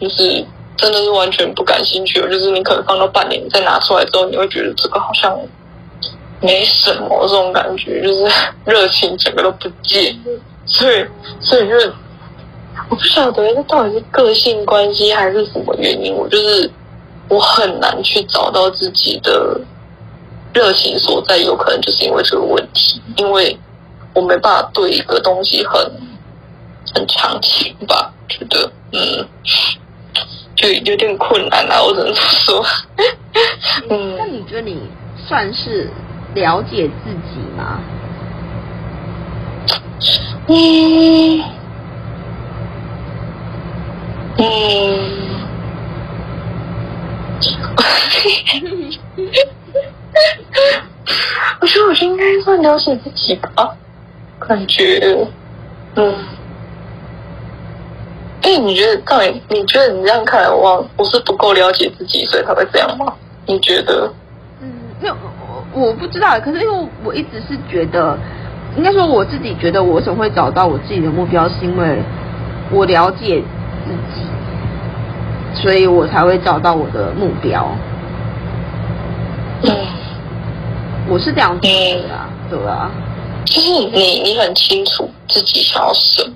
[0.00, 0.44] 就是
[0.76, 2.28] 真的是完全不感兴趣了。
[2.28, 5.38] 就是你可能放到半年，再拿出来之后，你会觉得这个好像
[6.40, 8.26] 没什么这种感觉，就是
[8.64, 10.18] 热情整个都不见。
[10.64, 11.06] 所以，
[11.40, 11.92] 所以就是
[12.88, 16.70] 我不晓得这到底是个性关系还是什么原因，我就是。
[17.28, 19.60] 我很难去找到自己的
[20.54, 23.58] 热情所在，有可能就是因为这个问题，因为
[24.14, 25.78] 我没办法对一个东西很
[26.94, 29.26] 很长情吧，觉得嗯，
[30.54, 32.64] 就有点困难啊，我只能说。
[33.90, 34.80] 嗯，那你觉得你
[35.28, 35.90] 算是
[36.34, 37.80] 了解自己吗？
[40.48, 41.42] 嗯
[44.38, 45.35] 嗯。
[51.60, 53.76] 我觉得我应该算了解自己吧，
[54.40, 55.28] 感觉，
[55.96, 56.14] 嗯。
[58.42, 63.12] 哎，你觉得，到底你觉得你这样看来，我我是不够了解自己，所以才会这样吗？
[63.46, 64.10] 你觉得？
[64.60, 65.16] 嗯，没有，
[65.74, 66.38] 我我不知道。
[66.40, 66.72] 可是因为
[67.04, 68.16] 我一直是觉得，
[68.76, 71.98] 应该说我自己觉得我怎么会找到我自己的目标，是因为
[72.70, 73.42] 我了解
[73.84, 74.22] 自己，
[75.62, 77.66] 所以我才会找到我的目标。
[79.62, 79.70] 嗯，
[81.08, 82.90] 我是这样觉得啊，对啊，
[83.44, 86.32] 就是你你很清楚自己想要什么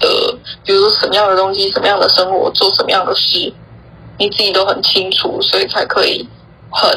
[0.00, 3.52] 的，比如说什么样的东西，什么样的生活，做什么样的事，
[4.18, 6.28] 你自己都很清楚，所以才可以
[6.70, 6.90] 很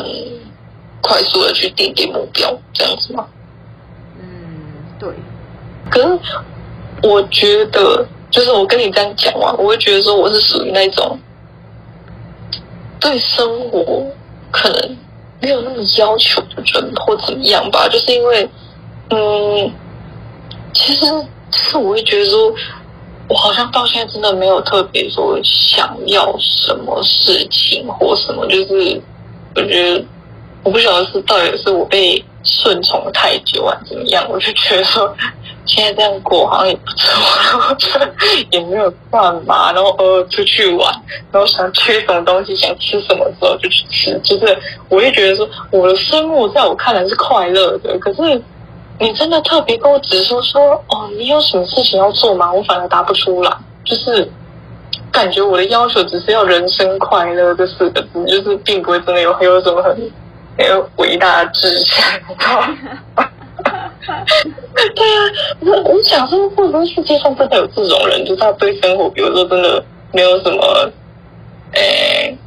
[1.01, 3.25] 快速的去定定目标，这样子吗？
[4.19, 4.27] 嗯
[4.99, 5.09] 对，
[5.89, 6.19] 可是
[7.03, 11.17] 我觉得，就是我跟你这样讲完，我会觉得说我是属于那种
[12.99, 14.05] 对生活
[14.51, 14.97] 可能
[15.41, 17.88] 没有那么要求的人，或怎么样吧。
[17.88, 18.49] 就是因为，
[19.09, 19.71] 嗯，
[20.73, 21.05] 其实
[21.51, 22.53] 其实我会觉得说，
[23.27, 29.01] 我好像到现在真的没有特别说想要什么事情或什么，就是
[29.55, 30.05] 我觉得
[30.63, 32.23] 我不晓得是到底是我被。
[32.41, 34.25] 顺从太久啊，怎么样？
[34.30, 35.13] 我就觉得说，
[35.70, 37.11] 现在这样过好像也不错，
[37.47, 37.76] 然后
[38.49, 40.91] 也没有干嘛，然后偶尔出去玩，
[41.32, 44.20] 然后想吃什么东西，想吃什么时候就去吃。
[44.24, 44.57] 就是
[44.89, 47.97] 我也觉得说，我的生活在我看来是快乐的。
[47.99, 48.41] 可是
[48.99, 52.51] 你真的特别跟我指出说，哦，你有什么事情要做吗？
[52.51, 53.55] 我反而答不出来。
[53.86, 54.28] 就是
[55.11, 60.11] 感觉我的要求只是要人生快乐这四个字，就是并不会真的有很有什么很。
[60.57, 62.03] 很有伟大的志向，
[64.05, 65.25] 对啊，
[65.59, 69.83] 我我想说，会不会世界上真的有这种人，就是他对生活，比如说真的
[70.13, 70.91] 没有什么，
[71.73, 72.37] 诶、欸，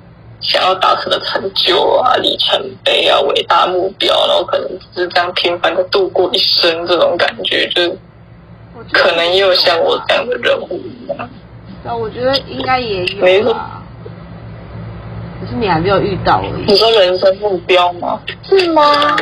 [0.41, 7.97] 想要达成的成就啊、里程碑啊、伟大目标，然后可能只是这样平凡的度过一生，这种感觉，就是
[8.93, 11.29] 可能也有像我这样的人物一样。
[11.85, 13.83] 那我觉得应该也有吧。
[15.41, 16.65] 可是你还没有遇到而已。
[16.67, 18.21] 你说人生目标吗？
[18.49, 19.17] 是吗？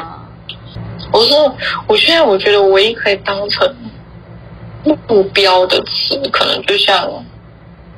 [1.13, 1.57] 我说，
[1.87, 3.75] 我现在我觉得唯一可以当成
[5.09, 7.09] 目标的词，可能就像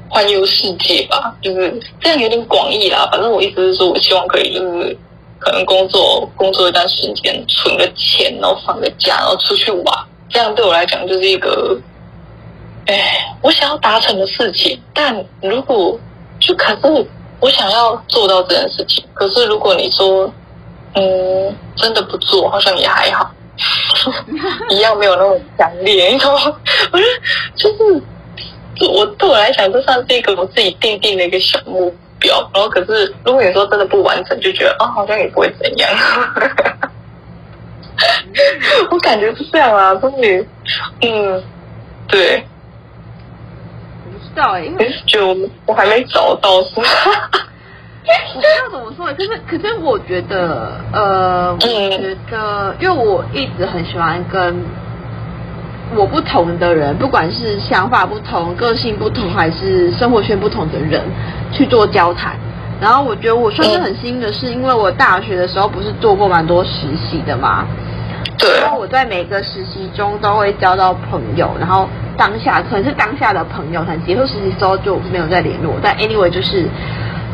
[0.09, 3.09] 环游世界吧，就是这样有点广义啦。
[3.11, 4.97] 反正我意思是说，我希望可以就是
[5.39, 9.85] 可能工作工作一段时间，存个钱，然后放个假，然后出去玩。
[10.29, 11.79] 这样对我来讲就是一个，
[12.87, 14.81] 哎，我想要达成的事情。
[14.93, 15.99] 但如果
[16.41, 17.07] 就可是。
[17.43, 20.33] 我想要做到这件事情，可是如果你说，
[20.95, 23.31] 嗯，真的不做，好像也还好，
[24.71, 26.09] 一样没有那么强烈。
[26.13, 26.33] 你说，
[26.93, 27.11] 我觉得
[27.57, 28.03] 就是，
[28.87, 32.51] 我对我来讲，这算是一个我自己定定的一个小目标。
[32.53, 35.91] 然后，可是如果你说真的不完成，就觉得啊、哦，好像也不会怎样。
[38.91, 40.47] 我感觉是这样啊，终于，
[41.03, 41.43] 嗯，
[42.09, 42.45] 对。
[44.05, 45.37] 不知道哎、欸，因为就
[45.67, 46.87] 我还没找到是吗？
[48.35, 54.57] 我不知道怎么说，可是可是我觉得，呃，我觉得，因为我一直很喜欢跟
[55.95, 61.03] 我不同的人，不管是想法不同、个性不同，还是生活圈不同的人
[61.53, 62.35] 去做交谈。
[62.81, 67.67] 然后我觉得我算是很幸运的是，因为我大学的时候不是做过蛮多实习的嘛。
[68.37, 68.61] 对。
[68.61, 71.89] 然后我在每个实习中都会交到朋友，然后。
[72.15, 75.77] 当下可能是当下的朋友，可能结束实习之后就没有再联络。
[75.83, 76.69] 但 anyway 就是，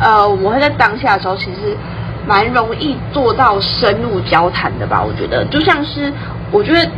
[0.01, 1.77] 呃，我会在当下的时候其实
[2.27, 5.03] 蛮容易做到深入交谈的吧。
[5.03, 6.13] 我觉得就像是，
[6.51, 6.89] 我觉得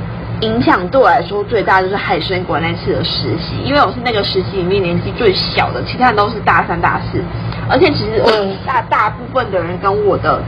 [0.41, 7.23] 影响对我来说最大就是海生馆那次的实习，因为我是那个实习里面年纪最小的，其他人都是大三大四，
[7.69, 10.43] 而且其实我大大部分的人跟我的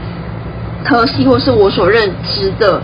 [0.83, 2.81] 科系或是我所认知的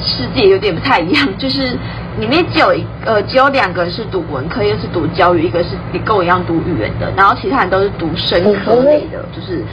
[0.00, 1.76] 世界有点不太一样，就是。
[2.20, 5.70] 里面只有一呃，只有两个人是读文科，一个是读教育，一个是
[6.04, 9.64] 跟我一样读语言的，然后其他人都是读生科类的，就是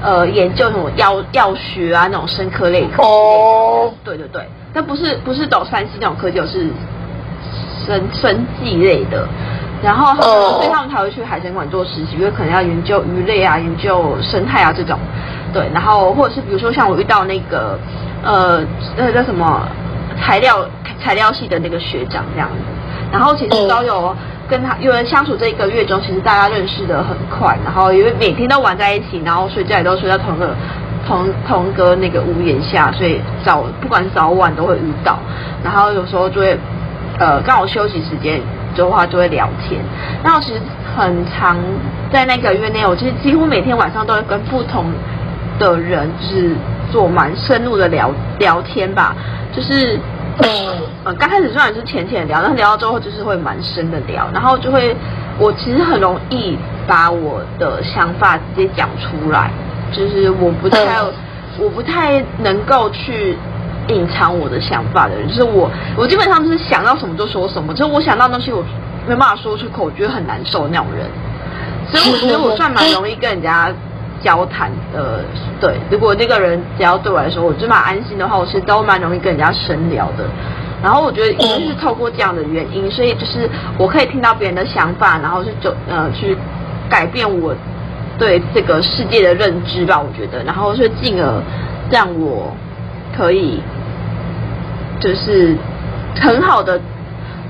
[0.00, 3.02] 呃研究什么药药学啊那种生科类科。
[3.02, 6.70] 哦，对对对，但不是不是走三 C 那种科技，是
[7.84, 9.26] 生生技类的。
[9.82, 14.96] 然后他们所以他们才会去海生馆做实习，因为可能要研究鱼类啊、研究生态啊这种。
[15.52, 17.78] 对，然后或者是比如说像我遇到那个
[18.22, 18.62] 呃
[18.96, 19.68] 那个叫什么？
[20.20, 20.66] 材料
[21.02, 22.48] 材料系的那个学长这样。
[22.48, 22.54] 子，
[23.12, 24.14] 然后其实都有
[24.48, 30.54] 跟他因为相处这一个月中，其实大家认识的很快，然后因为每天都玩在一起，然后睡觉也都睡在同个
[31.06, 35.18] 同同个那个屋檐下，所以早不管早晚都会遇到，
[35.62, 36.58] 然后有时候就会
[37.18, 38.40] 呃刚好休息时间
[38.76, 39.80] 的话就会聊天，
[40.22, 40.60] 然后其实
[40.96, 41.56] 很长
[42.12, 44.86] 在那个月内，我其实几乎每天晚上都会跟不同
[45.58, 46.54] 的人就是
[46.92, 49.14] 做蛮深入的聊聊天吧。
[49.56, 49.98] 就是，
[50.42, 50.48] 嗯，
[51.04, 54.94] 呃，刚开始虽然是浅浅的聊，但是聊到之后就是会蛮深的聊，然后就会，
[55.38, 59.50] 我其实很容易把我的想法直接讲出来，
[59.92, 61.00] 就是我不太，
[61.58, 63.34] 我不太能够去
[63.88, 68.62] 隐藏我的想法的人，就是我，我基本上就是想到什么就说什么，就是我想到东西我
[69.08, 71.06] 没办法说出口，我觉得很难受那种人。
[71.88, 73.72] 所以我觉得我算蛮容易跟人家
[74.26, 75.20] 交谈的。
[75.60, 80.24] 对，如果那个人只要对我来说，我就蛮安心的话，我其实都蛮容易跟人家深聊的。
[80.82, 83.48] 然后我觉得一定是透过这样的原因，所以就是
[83.78, 86.36] 我可以听到别人的想法，然后是就呃去
[86.90, 87.54] 改变我
[88.18, 90.00] 对这个世界的认知吧。
[90.00, 91.40] 我觉得，然后是进而
[91.90, 92.52] 让我
[93.16, 93.62] 可以
[94.98, 95.56] 就是
[96.20, 96.80] 很好的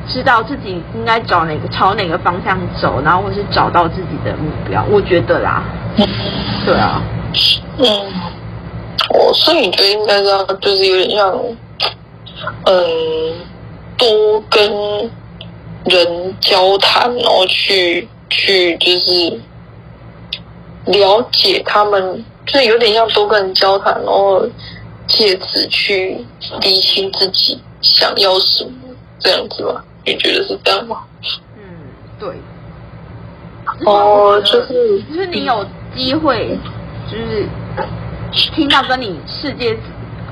[0.06, 4.84] 知道自己应该找哪个朝哪个方向走，然后或是找到自己的目标。
[4.88, 5.62] 我觉得啦，
[6.64, 7.02] 对啊，
[7.78, 8.12] 嗯，
[9.10, 11.38] 我所以你觉得应该这样，就是有点像。
[12.66, 12.76] 嗯，
[13.96, 15.10] 多跟
[15.86, 19.40] 人交谈，然后去去就是
[20.84, 24.46] 了解他们，就是有点像多跟人交谈，然后
[25.08, 26.24] 借此去
[26.60, 28.72] 理清自己想要什么，
[29.18, 29.82] 这样子吧？
[30.04, 31.04] 你觉得是这样吗？
[31.56, 31.62] 嗯，
[32.20, 32.28] 对。
[33.86, 35.66] 哦，就是就是你有
[35.96, 36.58] 机会，
[37.10, 37.46] 就是
[38.54, 39.76] 听到跟你世界。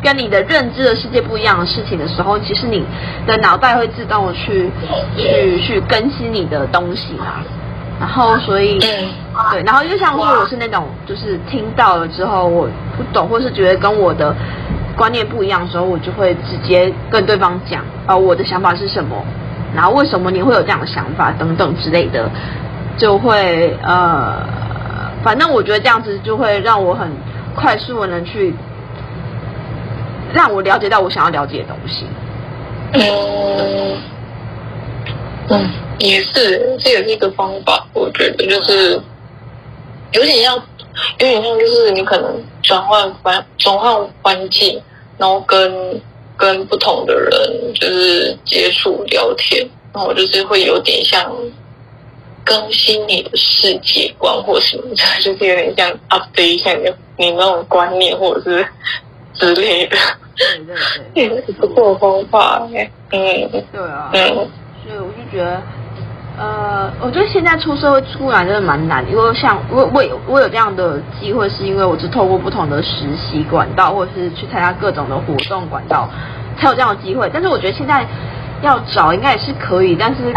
[0.02, 2.84] 跟你的认知的世界不一样的事情的时候，其实你
[3.26, 4.70] 的脑袋会自动的去
[5.16, 7.42] 去去更新你的东西嘛。
[7.98, 14.36] 然后，所以对，然后就像说我是那种，就是听到了之后我不懂，或是觉得跟我的
[14.94, 19.16] 观念不一样的时候，我就会直接跟对方讲，呃，我的想法是什么，
[19.74, 22.28] 然后为什么你会有这样的想法等等之类的，
[22.98, 24.36] 就会呃，
[25.24, 27.10] 反正我觉得这样子就会让我很
[27.56, 28.54] 快速的能去。
[30.32, 32.04] 让我了解到我想要了解的东西。
[32.92, 33.96] 嗯，
[35.48, 35.70] 嗯，
[36.00, 37.86] 也是，这也是一个方法。
[37.92, 39.00] 我觉得就是
[40.10, 44.82] 有点像，有点像，就是你可能转换环转换环境，
[45.16, 46.00] 然后跟
[46.36, 51.32] 跟不同的人就是接触聊天，然后就是会有点像
[52.44, 56.84] 更新你的世界观或什么的，就是有点像 update 一下你
[57.16, 58.66] 你那种观念或者是
[59.34, 59.96] 之类的。
[60.36, 60.74] 对对
[61.14, 62.90] 对，也是 不错的方法哎。
[63.12, 64.18] 嗯，对啊，嗯，
[64.84, 65.62] 所以我就觉得，
[66.36, 76.10] 呃，我觉得现在出社会出来真的蛮难，因为像我我有我有这样的机会，是因为我是透过不同的实习管道，或者是去参加各种的活动管道，
[76.58, 77.30] 才有这样的机会。
[77.32, 78.04] 但是我觉得现在
[78.64, 80.32] 要找应该也是可以，但是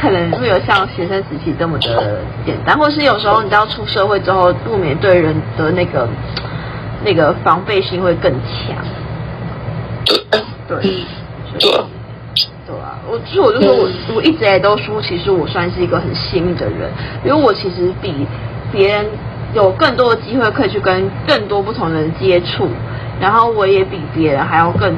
[0.00, 6.08] 可能没有像学生时期这么的简单，或者是有时候你知道出社会之后，不免对人的那个
[7.04, 8.76] 那个防备心会更强。
[10.06, 10.18] 对，
[10.68, 10.78] 对，
[11.58, 11.70] 对，
[12.66, 12.96] 对啊！
[13.10, 16.90] 我所以我就说我我一直也都说，其实我算是一个很幸运的人，
[17.24, 18.26] 因为我其实比
[18.72, 19.06] 别人
[19.52, 22.68] 有更多的机会可以去跟更多不同的人接触，
[23.20, 24.94] 然后我也比别人还要更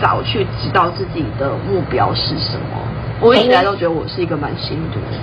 [0.00, 2.78] 早去知道自己的目标是什么。
[3.20, 5.20] 我一直以来都觉得我是一个蛮幸运的人。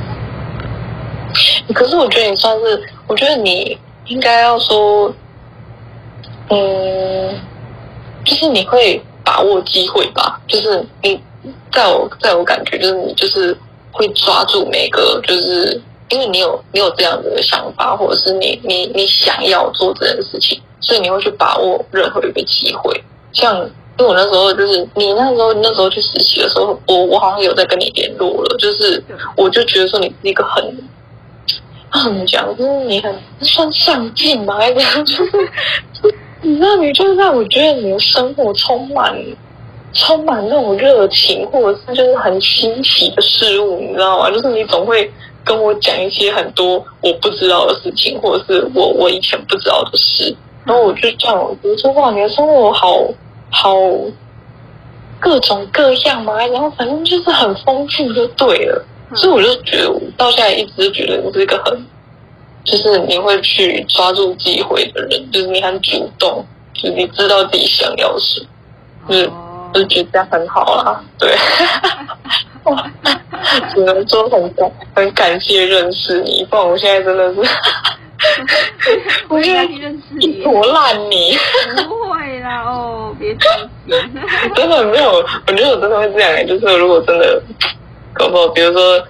[1.73, 5.13] 可是我觉得你算是，我觉得你应该要说，
[6.49, 7.39] 嗯，
[8.23, 9.01] 就是你会。
[9.23, 11.17] 把握机会吧，就是你，
[11.71, 13.55] 在我在我感觉，就是你就是
[13.91, 23.01] 会抓住每个，就是因为你有你有这样的想法，或者是你你你想要做这件事情，所以你会去把握任何一个机会。
[23.31, 23.69] 像
[24.01, 29.03] 因为我那时候就是你那时候那时候去实习的时候，我我好像有在跟你联络了，就是
[29.37, 30.75] 我就觉得说你是一个很
[31.87, 35.31] 很讲，就是你很算上进吧，还是就是。
[36.41, 39.15] 你知道，你就是让我觉得你的生活充满
[39.93, 44.31] 充满那种热情，或者是就是很新奇的事物，你知道吗？
[44.31, 45.07] 就是你总会
[45.43, 50.35] 跟我讲一些很多我不知道的事情，或者是我我以前不知道的事，
[50.65, 52.97] 然后我就这样，我就说哇，你的生活好
[53.51, 53.75] 好
[55.19, 58.83] 各种各样嘛，然后反正就是很丰富就对了，
[59.15, 61.85] 所以我就觉得我到现在一直觉得我是一个很。
[62.63, 66.45] 就是你会去抓住机会的人，就是你很主动，
[66.75, 68.47] 就是你知道自己想要什么，
[69.09, 69.31] 就是
[69.73, 71.03] 就觉得这样很好啦。
[71.17, 71.35] 对，
[73.73, 77.41] 只能说很感很感谢认识你，不然我现在真的是，
[79.27, 81.35] 我现在认识你， 多烂你，
[81.87, 84.21] 不会啦哦，别担心，
[84.55, 85.11] 真的没有，
[85.47, 87.41] 我觉得我真的会这样，就是如果真的，
[88.13, 89.01] 可不，比如说。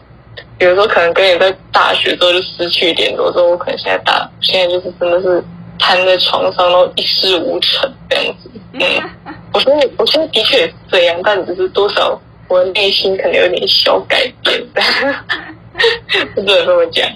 [0.58, 5.44] 比如说，可能跟你在大学之后就失去一点多，之后我可能现在大，现在就是真的是
[5.80, 8.50] 瘫在床上，然后一事无成这样子。
[8.74, 8.80] 嗯，
[9.54, 14.64] 我觉得我现在的确也是这样，但只是多少我的内心可能有点小改变，
[16.36, 17.10] 不能这么讲。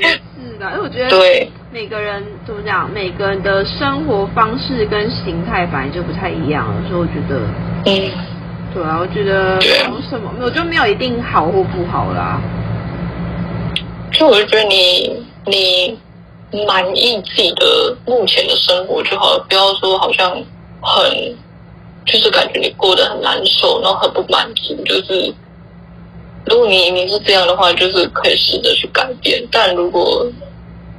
[0.00, 0.18] 也是
[0.58, 2.90] 的，因为我觉得对每个人怎么讲？
[2.90, 7.42] 每个人的生活方式跟形态本来就不太一样，所以我觉得，
[7.84, 8.10] 嗯，
[8.72, 12.40] 对啊，我觉得有什么，我就没有一定好或不好啦。
[14.10, 20.30] 就我就觉得你你满意自己的目前的生活就好了，不要说好像
[20.80, 21.36] 很，
[22.06, 25.30] 就是感觉你过得很难受，然后很不满足，就是。
[26.46, 29.46] 如果你你是这样的话，就是可以试着去改变。
[29.52, 30.26] 但如果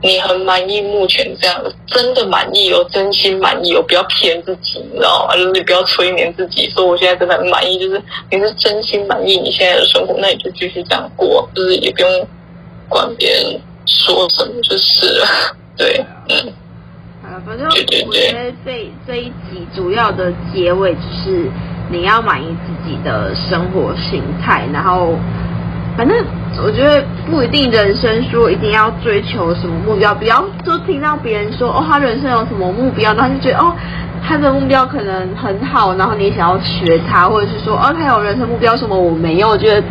[0.02, 5.36] 你很满意目前这样，真的满意哦，真心满意哦，不要骗自己，你知道吗？
[5.36, 7.80] 就是你不要催眠自己，说我现在真的很满意。
[7.80, 12.28] 就是你是真心满意你现在的生活，那你就继续这样过，就是也不用
[12.88, 15.28] 管别人说什么，就是了。
[15.76, 16.54] 对，嗯。
[17.24, 17.74] 啊，反正我
[18.14, 21.50] 觉得这这一集主要的结尾就是。
[21.90, 25.16] 你要满意自己的生活形态，然后
[25.98, 26.16] 反正
[26.64, 33.74] 我觉得不一定人生说一定要追求什么目标，不要就听到别人说哦，他人生有什么目标，然后就觉得哦，
[34.24, 39.84] 他的目标可能很好，然后你想要学他，或者是说哦，他有人生目标什么我没有，我觉得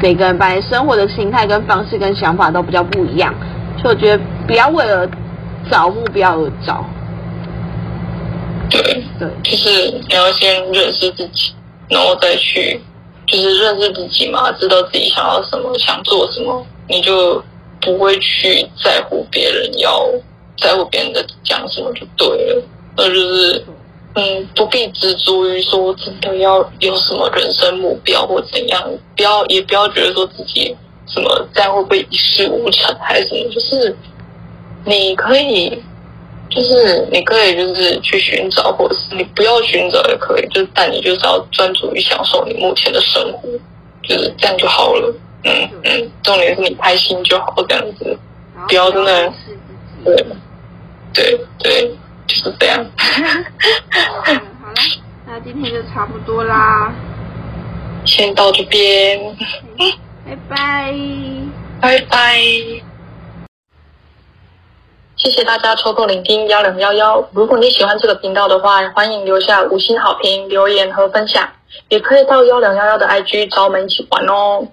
[0.00, 3.34] 每个人本来生活的心态跟方式跟想法都比较不一样，
[3.76, 5.06] 所以我觉得不要为了
[5.70, 6.82] 找目标而找。
[8.70, 8.80] 对
[9.18, 11.52] 对，就是你要先认识自己，
[11.88, 12.80] 然后再去，
[13.30, 17.42] 就是认识自己嘛，知道自己想要什么，想做什么，你就
[17.80, 20.04] 不会去在乎别人要
[20.58, 22.62] 在乎别人的讲什么就对了。
[22.96, 23.64] 那就是，
[24.16, 28.82] 嗯，不必执着于说真的要有什么人生目标或怎样，
[29.16, 30.76] 不要也不要觉得说自己
[31.06, 33.96] 什么这样会不会一事无成还是什么，就是
[34.84, 35.80] 你可以。
[36.50, 43.48] 就是你可以就是去寻找，或者是你不要寻找也可以，就是但你就是要专注于享受你目前的生活，
[44.02, 45.14] 就是这样就好了。
[45.44, 48.18] 嗯嗯，重点是你开心就好，这样子，
[48.68, 49.32] 不要真的，
[50.04, 50.14] 对
[51.14, 51.90] 对对，
[52.26, 52.84] 就是这样。
[54.24, 54.42] 好了，
[55.26, 56.92] 那今天就差不多啦，
[58.04, 59.18] 先到这边，
[60.26, 60.94] 拜拜，
[61.80, 62.89] 拜拜。
[65.22, 67.22] 谢谢大家抽空聆听幺零幺幺。
[67.32, 71.46] 如果你喜欢这个频道的话，欢迎留下五星好评、留言和分享，
[71.90, 74.66] 也可以到幺零幺幺的 IG 找我们一起玩哦。